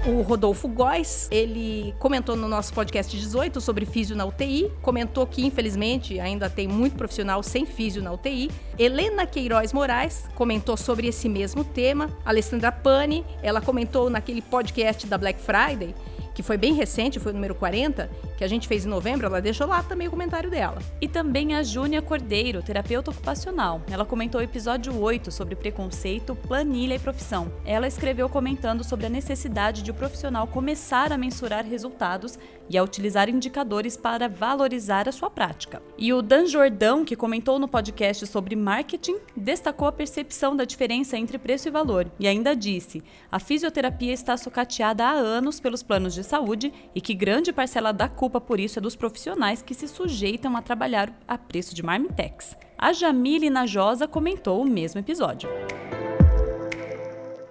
O 0.04 0.24
Rodolfo 0.24 0.68
Góes, 0.68 1.28
ele 1.30 1.94
comentou 2.00 2.36
no 2.36 2.48
nosso 2.48 2.74
podcast 2.74 3.16
18 3.16 3.62
sobre 3.62 3.86
físio 3.86 4.16
na 4.16 4.26
UTI, 4.26 4.72
comentou 4.82 5.28
que 5.28 5.46
infelizmente 5.46 6.20
ainda 6.20 6.50
tem 6.50 6.68
muito 6.68 6.96
profissional 6.96 7.44
sem 7.44 7.68
físio 7.68 8.02
na 8.02 8.12
UTI. 8.12 8.50
Helena 8.80 9.28
Queiroz 9.28 9.72
Moraes 9.72 10.28
comentou 10.34 10.76
sobre 10.76 11.06
esse 11.06 11.30
mesmo 11.30 11.64
tema. 11.64 12.10
Alessandra 12.26 12.72
Pani, 12.72 13.24
ela 13.44 13.62
comentou 13.62 14.10
naquele 14.10 14.42
podcast 14.42 15.06
da 15.06 15.20
Black 15.20 15.40
Friday 15.40 15.94
que 16.34 16.42
foi 16.42 16.58
bem 16.58 16.74
recente, 16.74 17.20
foi 17.20 17.32
o 17.32 17.36
número 17.36 17.54
40, 17.56 18.10
que 18.42 18.46
a 18.46 18.48
gente 18.48 18.68
fez 18.68 18.88
em 18.88 18.90
novembro, 18.90 19.28
ela 19.28 19.40
deixou 19.40 19.68
lá 19.68 19.84
também 19.84 20.08
o 20.08 20.10
comentário 20.10 20.50
dela. 20.50 20.82
E 21.00 21.08
também 21.08 21.54
a 21.54 21.62
Júnia 21.62 22.02
Cordeiro, 22.02 22.64
terapeuta 22.64 23.12
ocupacional. 23.12 23.84
Ela 23.88 24.04
comentou 24.04 24.42
o 24.42 24.44
episódio 24.44 25.00
8 25.00 25.32
sobre 25.32 25.56
preconceito, 25.56 26.36
planilha 26.36 26.96
e 26.96 27.00
profissão. 27.00 27.54
Ela 27.64 27.88
escreveu 27.88 28.28
comentando 28.28 28.84
sobre 28.84 29.06
a 29.06 29.10
necessidade 29.10 29.84
de 29.84 29.92
o 29.92 29.94
profissional 29.94 30.48
começar 30.48 31.14
a 31.14 31.20
mensurar 31.20 31.64
resultados 31.64 32.40
e 32.72 32.78
a 32.78 32.84
utilizar 32.84 33.30
indicadores 33.30 33.98
para 33.98 34.30
valorizar 34.30 35.08
a 35.08 35.12
sua 35.12 35.30
prática. 35.30 35.82
E 35.98 36.14
o 36.14 36.22
Dan 36.22 36.46
Jordão, 36.46 37.04
que 37.04 37.18
comentou 37.18 37.60
no 37.60 37.68
podcast 37.68 38.26
sobre 38.26 38.56
marketing, 38.56 39.18
destacou 39.36 39.88
a 39.88 39.92
percepção 39.92 40.56
da 40.56 40.64
diferença 40.64 41.18
entre 41.18 41.38
preço 41.38 41.68
e 41.68 41.72
valor 41.72 42.10
e 42.18 42.28
ainda 42.28 42.56
disse: 42.56 43.04
a 43.30 43.40
fisioterapia 43.40 44.14
está 44.14 44.38
sucateada 44.38 45.06
há 45.06 45.12
anos 45.12 45.60
pelos 45.60 45.84
planos 45.84 46.14
de 46.14 46.24
saúde 46.24 46.74
e 46.96 47.02
que 47.02 47.14
grande 47.14 47.52
parcela 47.52 47.92
da 47.92 48.08
culpa 48.08 48.31
por 48.40 48.60
isso 48.60 48.80
é 48.80 48.82
dos 48.82 48.96
profissionais 48.96 49.62
que 49.62 49.74
se 49.74 49.88
sujeitam 49.88 50.56
a 50.56 50.62
trabalhar 50.62 51.12
a 51.28 51.38
preço 51.38 51.76
de 51.76 51.84
marmitex. 51.84 52.56
A 52.78 52.94
Jamile 52.94 53.50
Najosa 53.50 54.08
comentou 54.08 54.62
o 54.62 54.66
mesmo 54.66 55.00
episódio. 55.00 55.50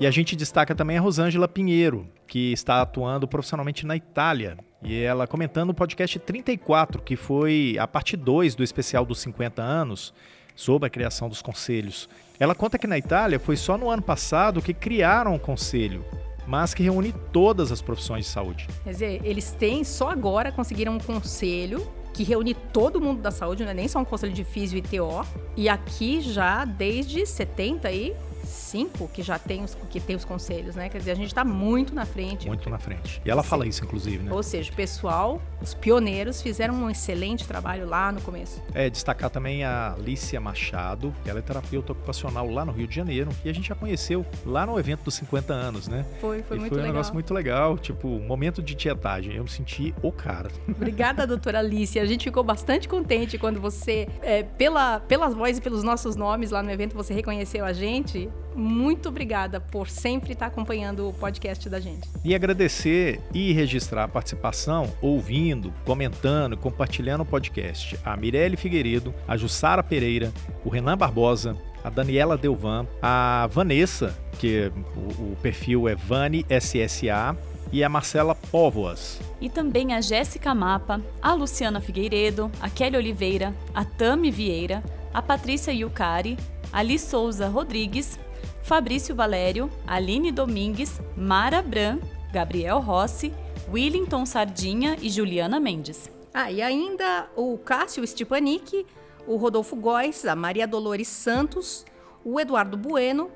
E 0.01 0.07
a 0.07 0.11
gente 0.11 0.35
destaca 0.35 0.75
também 0.75 0.97
a 0.97 1.01
Rosângela 1.01 1.47
Pinheiro, 1.47 2.09
que 2.27 2.53
está 2.53 2.81
atuando 2.81 3.29
profissionalmente 3.29 3.85
na 3.85 3.95
Itália. 3.95 4.57
E 4.83 4.99
ela 4.99 5.27
comentando 5.27 5.71
o 5.71 5.75
podcast 5.75 6.19
34, 6.19 7.03
que 7.03 7.16
foi 7.16 7.77
a 7.79 7.87
parte 7.87 8.16
2 8.16 8.55
do 8.55 8.64
especial 8.64 9.05
dos 9.05 9.19
50 9.21 9.61
anos, 9.61 10.14
sobre 10.57 10.87
a 10.87 10.90
criação 10.90 11.29
dos 11.29 11.43
conselhos. 11.43 12.09
Ela 12.38 12.55
conta 12.55 12.79
que 12.79 12.87
na 12.87 12.97
Itália 12.97 13.38
foi 13.38 13.57
só 13.57 13.77
no 13.77 13.90
ano 13.90 14.03
passado 14.03 14.62
que 14.62 14.73
criaram 14.73 15.35
o 15.35 15.38
conselho, 15.38 16.03
mas 16.51 16.75
que 16.75 16.83
reúne 16.83 17.15
todas 17.33 17.71
as 17.71 17.81
profissões 17.81 18.25
de 18.25 18.33
saúde. 18.33 18.67
Quer 18.83 18.91
dizer, 18.91 19.21
eles 19.23 19.53
têm, 19.53 19.85
só 19.85 20.11
agora 20.11 20.51
conseguiram 20.51 20.95
um 20.95 20.99
conselho 20.99 21.87
que 22.13 22.25
reúne 22.25 22.55
todo 22.55 23.01
mundo 23.01 23.23
da 23.23 23.31
saúde, 23.31 23.63
não 23.63 23.71
é 23.71 23.75
nem 23.75 23.87
só 23.87 24.01
um 24.01 24.05
conselho 24.05 24.33
de 24.33 24.43
físio 24.43 24.77
e 24.77 24.83
TO, 24.83 25.25
e 25.57 25.69
aqui 25.69 26.21
já 26.21 26.65
desde 26.65 27.25
70 27.25 27.87
aí 27.87 28.17
cinco 28.51 29.09
que 29.09 29.23
já 29.23 29.39
tem 29.39 29.63
os, 29.63 29.77
que 29.89 30.01
tem 30.01 30.17
os 30.17 30.25
conselhos, 30.25 30.77
né? 30.77 30.89
Quer 30.89 30.99
dizer, 30.99 31.13
a 31.13 31.15
gente 31.15 31.29
está 31.29 31.45
muito 31.45 31.95
na 31.95 32.05
frente. 32.05 32.47
Muito 32.47 32.69
na 32.69 32.79
frente. 32.79 33.21
E 33.25 33.31
ela 33.31 33.43
Sim. 33.43 33.49
fala 33.49 33.67
isso, 33.67 33.85
inclusive, 33.85 34.23
né? 34.23 34.33
Ou 34.33 34.43
seja, 34.43 34.71
o 34.71 34.75
pessoal, 34.75 35.41
os 35.61 35.75
pioneiros, 35.75 36.43
fizeram 36.43 36.75
um 36.75 36.91
excelente 36.91 37.47
trabalho 37.47 37.89
lá 37.89 38.13
no 38.13 38.21
começo. 38.21 38.63
É, 38.75 38.91
destacar 38.91 39.31
também 39.31 39.65
a 39.65 39.95
Alicia 39.95 40.41
Machado, 40.41 41.15
ela 41.25 41.39
é 41.39 41.43
terapeuta 41.43 41.93
ocupacional 41.93 42.51
lá 42.51 42.65
no 42.65 42.73
Rio 42.73 42.87
de 42.87 42.95
Janeiro, 42.95 43.31
e 43.45 43.49
a 43.49 43.53
gente 43.53 43.69
já 43.69 43.75
conheceu 43.75 44.25
lá 44.45 44.67
no 44.67 44.79
evento 44.79 45.05
dos 45.05 45.15
50 45.15 45.53
anos, 45.53 45.89
né? 45.89 46.05
Foi, 46.21 46.43
foi 46.43 46.57
e 46.57 46.61
muito 46.61 46.73
foi 46.73 46.79
um 46.79 46.83
legal. 46.83 46.95
negócio 46.95 47.15
muito 47.15 47.33
legal, 47.33 47.79
tipo, 47.79 48.09
momento 48.09 48.63
de 48.63 48.75
tietagem. 48.75 49.37
Eu 49.37 49.45
me 49.45 49.51
senti 49.51 49.95
o 50.03 50.13
cara. 50.13 50.51
Obrigada, 50.69 51.27
doutora 51.27 51.61
Alicia. 51.61 52.03
A 52.03 52.07
gente 52.07 52.25
ficou 52.25 52.43
bastante 52.43 52.89
contente 52.89 53.39
quando 53.39 53.61
você, 53.61 54.09
é, 54.23 54.43
pela, 54.43 55.01
pelas 55.01 55.35
vozes 55.35 55.59
e 55.59 55.61
pelos 55.61 55.83
nossos 55.83 56.17
nomes 56.17 56.51
lá 56.51 56.63
no 56.63 56.71
evento, 56.71 56.95
você 56.95 57.15
reconheceu 57.15 57.65
a 57.65 57.73
gente 57.73 58.29
muito 58.55 59.09
obrigada 59.09 59.61
por 59.61 59.89
sempre 59.89 60.33
estar 60.33 60.47
acompanhando 60.47 61.09
o 61.09 61.13
podcast 61.13 61.69
da 61.69 61.81
gente. 61.81 62.09
E 62.25 62.35
agradecer 62.35 63.21
e 63.33 63.53
registrar 63.53 64.05
a 64.05 64.09
participação, 64.09 64.93
ouvindo, 65.01 65.73
comentando, 65.85 66.57
compartilhando 66.57 67.23
o 67.23 67.27
podcast. 67.27 67.99
A 68.05 68.17
Mirelle 68.17 68.57
Figueiredo, 68.57 69.15
a 69.27 69.37
Jussara 69.37 69.83
Pereira, 69.83 70.33
o 70.65 70.69
Renan 70.69 70.97
Barbosa, 70.97 71.57
a 71.83 71.89
Daniela 71.89 72.37
Delvan, 72.37 72.87
a 73.01 73.49
Vanessa, 73.51 74.17
que 74.39 74.71
o, 74.97 75.33
o 75.33 75.37
perfil 75.41 75.89
é 75.89 75.95
Vani 75.95 76.45
SSA, 76.49 77.37
e 77.73 77.85
a 77.85 77.89
Marcela 77.89 78.35
Póvoas. 78.35 79.21
E 79.41 79.49
também 79.49 79.95
a 79.95 80.01
Jéssica 80.01 80.55
Mapa, 80.55 81.01
a 81.23 81.33
Luciana 81.33 81.81
Figueiredo, 81.81 82.51
a 82.61 82.69
Kelly 82.69 82.97
Oliveira, 82.97 83.55
a 83.75 83.85
Tami 83.85 84.31
Vieira, 84.31 84.83
a 85.15 85.23
Patrícia 85.23 85.73
Yucari, 85.73 86.37
a 86.73 86.83
Li 86.83 86.99
Souza 86.99 87.49
Rodrigues, 87.49 88.19
Fabrício 88.62 89.14
Valério, 89.14 89.70
Aline 89.87 90.31
Domingues, 90.31 91.01
Mara 91.16 91.62
Bran, 91.62 91.99
Gabriel 92.33 92.79
Rossi, 92.79 93.33
Willington 93.70 94.25
Sardinha 94.27 94.96
e 95.01 95.09
Juliana 95.09 95.59
Mendes. 95.59 96.11
Ah, 96.33 96.51
e 96.51 96.62
ainda 96.62 97.29
o 97.37 97.59
Cássio 97.59 98.07
Stepanik, 98.07 98.87
o 99.27 99.37
Rodolfo 99.37 99.77
Góes, 99.77 100.25
a 100.25 100.37
Maria 100.37 100.66
Dolores 100.66 101.09
Santos, 101.09 101.85
o 102.25 102.38
Eduardo 102.38 102.77
Bueno, 102.77 103.31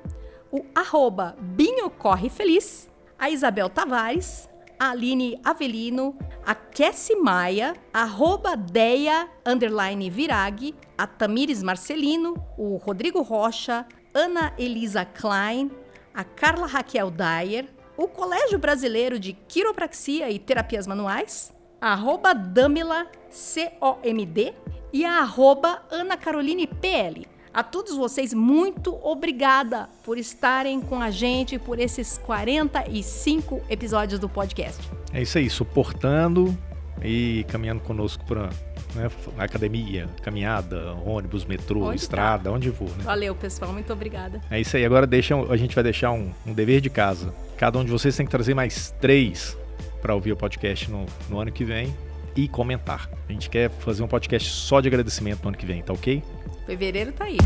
o 0.51 0.65
arroba 0.73 1.35
Binho 1.39 1.89
Corre 1.89 2.29
Feliz, 2.29 2.89
a 3.19 3.29
Isabel 3.29 3.69
Tavares, 3.69 4.49
a 4.79 4.91
Aline 4.91 5.39
Avelino, 5.43 6.17
a 6.45 6.53
Cassie 6.53 7.15
Maia, 7.15 7.73
arroba 7.93 8.55
Deia, 8.55 9.29
underline 9.45 10.09
Virag, 10.09 10.75
a 10.97 11.07
Tamires 11.07 11.63
Marcelino, 11.63 12.35
o 12.57 12.77
Rodrigo 12.77 13.21
Rocha, 13.21 13.85
Ana 14.15 14.53
Elisa 14.57 15.03
Klein, 15.03 15.69
a 16.13 16.23
Carla 16.23 16.65
Raquel 16.65 17.11
Dyer, 17.11 17.67
o 17.97 18.07
Colégio 18.07 18.57
Brasileiro 18.57 19.19
de 19.19 19.33
Quiropraxia 19.33 20.31
e 20.31 20.39
Terapias 20.39 20.87
Manuais, 20.87 21.53
a 21.81 21.91
arroba 21.91 22.33
Damila, 22.33 23.07
C-O-M-D, 23.29 24.53
e 24.93 25.03
a 25.03 25.19
arroba 25.19 25.83
Ana 25.91 26.15
Caroline 26.15 26.65
PL. 26.65 27.27
A 27.53 27.61
todos 27.61 27.95
vocês, 27.97 28.33
muito 28.33 28.95
obrigada 29.05 29.89
por 30.03 30.17
estarem 30.17 30.79
com 30.79 31.01
a 31.01 31.11
gente 31.11 31.59
por 31.59 31.77
esses 31.77 32.17
45 32.19 33.63
episódios 33.69 34.17
do 34.17 34.29
podcast. 34.29 34.81
É 35.11 35.21
isso 35.21 35.37
aí, 35.37 35.49
suportando 35.49 36.57
e 37.03 37.45
caminhando 37.49 37.81
conosco 37.81 38.23
para 38.25 38.49
né, 38.95 39.09
academia, 39.37 40.07
caminhada, 40.23 40.93
ônibus, 41.05 41.45
metrô, 41.45 41.85
onde 41.85 41.99
estrada, 41.99 42.45
tá? 42.45 42.51
onde 42.51 42.71
for. 42.71 42.89
Né? 42.89 43.03
Valeu, 43.03 43.35
pessoal, 43.35 43.71
muito 43.71 43.91
obrigada. 43.91 44.41
É 44.49 44.59
isso 44.59 44.75
aí. 44.77 44.85
Agora 44.85 45.05
deixa, 45.05 45.35
a 45.35 45.57
gente 45.57 45.75
vai 45.75 45.83
deixar 45.83 46.11
um, 46.11 46.31
um 46.45 46.53
dever 46.53 46.81
de 46.81 46.89
casa. 46.89 47.33
Cada 47.57 47.77
um 47.77 47.85
de 47.85 47.91
vocês 47.91 48.15
tem 48.15 48.25
que 48.25 48.31
trazer 48.31 48.53
mais 48.53 48.93
três 48.99 49.57
para 50.01 50.13
ouvir 50.15 50.31
o 50.31 50.37
podcast 50.37 50.89
no, 50.89 51.05
no 51.29 51.39
ano 51.39 51.51
que 51.51 51.63
vem 51.63 51.93
e 52.35 52.47
comentar. 52.47 53.09
A 53.27 53.31
gente 53.31 53.49
quer 53.49 53.69
fazer 53.69 54.03
um 54.03 54.07
podcast 54.07 54.49
só 54.49 54.81
de 54.81 54.87
agradecimento 54.87 55.41
no 55.43 55.49
ano 55.49 55.57
que 55.57 55.65
vem, 55.65 55.81
tá 55.81 55.93
ok? 55.93 56.23
Fevereiro 56.65 57.11
tá 57.11 57.25
aí. 57.25 57.37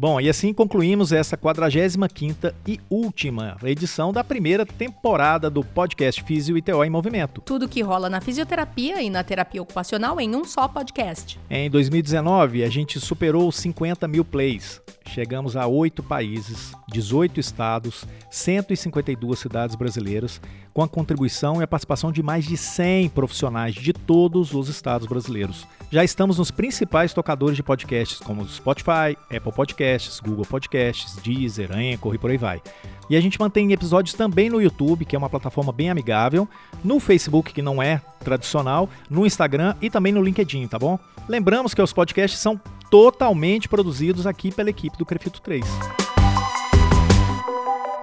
Bom, 0.00 0.20
e 0.20 0.28
assim 0.28 0.54
concluímos 0.54 1.10
essa 1.10 1.36
45ª 1.36 2.54
e 2.64 2.78
última 2.88 3.56
edição 3.64 4.12
da 4.12 4.22
primeira 4.22 4.64
temporada 4.64 5.50
do 5.50 5.64
podcast 5.64 6.22
Físio 6.22 6.56
e 6.56 6.62
TO 6.62 6.84
em 6.84 6.88
Movimento. 6.88 7.40
Tudo 7.40 7.68
que 7.68 7.82
rola 7.82 8.08
na 8.08 8.20
fisioterapia 8.20 9.02
e 9.02 9.10
na 9.10 9.24
terapia 9.24 9.60
ocupacional 9.60 10.20
em 10.20 10.36
um 10.36 10.44
só 10.44 10.68
podcast. 10.68 11.36
Em 11.50 11.68
2019, 11.68 12.62
a 12.62 12.70
gente 12.70 13.00
superou 13.00 13.50
50 13.50 14.06
mil 14.06 14.24
plays. 14.24 14.80
Chegamos 15.04 15.56
a 15.56 15.66
oito 15.66 16.00
países, 16.00 16.70
18 16.92 17.40
estados, 17.40 18.04
152 18.30 19.36
cidades 19.36 19.74
brasileiras, 19.74 20.40
com 20.72 20.80
a 20.80 20.88
contribuição 20.88 21.60
e 21.60 21.64
a 21.64 21.66
participação 21.66 22.12
de 22.12 22.22
mais 22.22 22.44
de 22.44 22.56
100 22.56 23.08
profissionais 23.08 23.74
de 23.74 23.92
todos 23.92 24.54
os 24.54 24.68
estados 24.68 25.08
brasileiros. 25.08 25.66
Já 25.90 26.04
estamos 26.04 26.38
nos 26.38 26.50
principais 26.50 27.14
tocadores 27.14 27.56
de 27.56 27.62
podcasts, 27.62 28.18
como 28.18 28.46
Spotify, 28.46 29.16
Apple 29.30 29.52
Podcasts, 29.52 29.88
Podcasts, 29.88 30.20
Google 30.20 30.44
Podcasts, 30.44 31.16
Deezer, 31.16 31.70
Anchor 31.72 32.14
e 32.14 32.18
por 32.18 32.30
aí 32.30 32.36
vai. 32.36 32.62
E 33.08 33.16
a 33.16 33.20
gente 33.20 33.38
mantém 33.38 33.72
episódios 33.72 34.14
também 34.14 34.50
no 34.50 34.60
YouTube, 34.60 35.04
que 35.04 35.16
é 35.16 35.18
uma 35.18 35.30
plataforma 35.30 35.72
bem 35.72 35.90
amigável, 35.90 36.48
no 36.84 37.00
Facebook, 37.00 37.52
que 37.52 37.62
não 37.62 37.82
é 37.82 38.00
tradicional, 38.20 38.88
no 39.08 39.26
Instagram 39.26 39.74
e 39.80 39.88
também 39.88 40.12
no 40.12 40.22
LinkedIn, 40.22 40.66
tá 40.66 40.78
bom? 40.78 40.98
Lembramos 41.28 41.74
que 41.74 41.82
os 41.82 41.92
podcasts 41.92 42.40
são 42.40 42.60
totalmente 42.90 43.68
produzidos 43.68 44.26
aqui 44.26 44.52
pela 44.52 44.70
equipe 44.70 44.98
do 44.98 45.06
Crefito 45.06 45.40
3. 45.40 45.64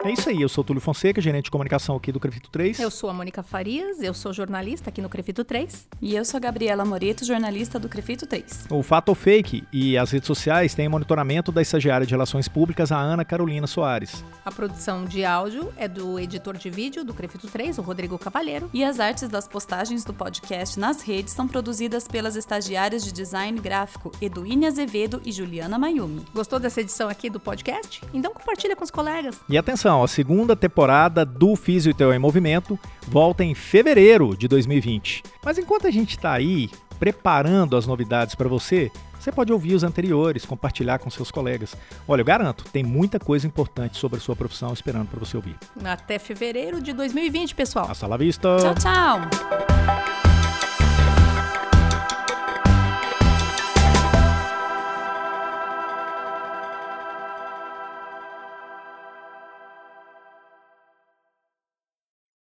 É 0.06 0.12
isso 0.12 0.30
aí, 0.30 0.40
eu 0.40 0.48
sou 0.48 0.62
o 0.62 0.66
Túlio 0.66 0.80
Fonseca, 0.80 1.20
gerente 1.20 1.46
de 1.46 1.52
comunicação 1.52 1.96
aqui 1.96 2.12
do 2.12 2.20
Crefito 2.20 2.48
3. 2.52 2.80
Eu 2.80 2.92
sou 2.92 3.10
a 3.10 3.14
Mônica 3.14 3.42
Farias, 3.42 4.00
eu 4.00 4.14
sou 4.14 4.32
jornalista 4.32 4.92
aqui 4.92 5.02
no 5.02 5.10
Crefito 5.10 5.44
3. 5.44 5.88
E 6.00 6.16
eu 6.16 6.24
sou 6.24 6.38
a 6.38 6.40
Gabriela 6.40 6.86
Moreto, 6.86 7.26
jornalista 7.26 7.80
do 7.80 7.90
Crefito 7.90 8.28
3. 8.28 8.68
O 8.70 8.84
Fato 8.84 9.10
ou 9.10 9.16
Fake 9.16 9.64
e 9.74 9.98
as 9.98 10.12
redes 10.12 10.28
sociais 10.28 10.76
têm 10.76 10.88
monitoramento 10.88 11.52
da 11.52 11.60
estagiária 11.60 12.06
de 12.06 12.14
Relações 12.14 12.48
Públicas, 12.48 12.92
a 12.92 13.00
Ana 13.00 13.26
Carolina 13.26 13.66
Soares. 13.66 14.24
A 14.46 14.52
produção 14.52 15.06
de 15.06 15.26
áudio 15.26 15.74
é 15.76 15.88
do 15.88 16.20
editor 16.20 16.56
de 16.56 16.70
vídeo 16.70 17.04
do 17.04 17.12
Crefito 17.12 17.48
3, 17.48 17.80
o 17.80 17.82
Rodrigo 17.82 18.20
Cavalheiro. 18.20 18.70
E 18.72 18.84
as 18.84 19.00
artes 19.00 19.28
das 19.28 19.48
postagens 19.48 20.06
do 20.06 20.14
podcast 20.14 20.80
nas 20.80 21.02
redes 21.02 21.34
são 21.34 21.48
produzidas 21.48 22.08
pelas 22.08 22.36
estagiárias 22.36 23.04
de 23.04 23.12
design 23.12 23.60
gráfico 23.60 24.12
Eduíne 24.22 24.68
Azevedo 24.68 25.20
e 25.26 25.32
Juliana 25.32 25.80
Mayumi. 25.80 26.24
Gostou 26.32 26.60
dessa 26.60 26.82
edição 26.82 27.10
aqui 27.10 27.28
do 27.28 27.40
podcast? 27.40 28.04
Então 28.14 28.32
compartilha 28.32 28.76
com 28.76 28.84
os 28.84 28.92
colegas. 28.92 29.42
E 29.50 29.58
atenção, 29.58 29.95
a 30.04 30.08
segunda 30.08 30.56
temporada 30.56 31.26
do 31.26 31.56
Físio 31.56 31.94
Teu 31.94 32.14
em 32.14 32.20
Movimento 32.20 32.80
volta 33.08 33.44
em 33.44 33.54
fevereiro 33.54 34.36
de 34.36 34.48
2020. 34.48 35.24
Mas 35.44 35.58
enquanto 35.58 35.88
a 35.88 35.92
gente 35.92 36.12
está 36.12 36.34
aí 36.34 36.70
preparando 37.00 37.76
as 37.76 37.86
novidades 37.86 38.36
para 38.36 38.48
você, 38.48 38.92
você 39.20 39.32
pode 39.32 39.52
ouvir 39.52 39.74
os 39.74 39.84
anteriores, 39.84 40.46
compartilhar 40.46 41.00
com 41.00 41.10
seus 41.10 41.32
colegas. 41.32 41.76
Olha, 42.08 42.22
eu 42.22 42.26
garanto, 42.26 42.64
tem 42.66 42.84
muita 42.84 43.20
coisa 43.20 43.48
importante 43.48 43.98
sobre 43.98 44.18
a 44.18 44.22
sua 44.22 44.36
profissão 44.36 44.72
esperando 44.72 45.08
para 45.08 45.20
você 45.20 45.36
ouvir. 45.36 45.56
Até 45.84 46.20
fevereiro 46.20 46.82
de 46.82 46.94
2020, 46.94 47.56
pessoal. 47.56 47.88
Hasta 47.90 48.08
la 48.08 48.18
vista. 48.18 48.58
Tchau, 48.58 48.76
tchau. 48.76 50.25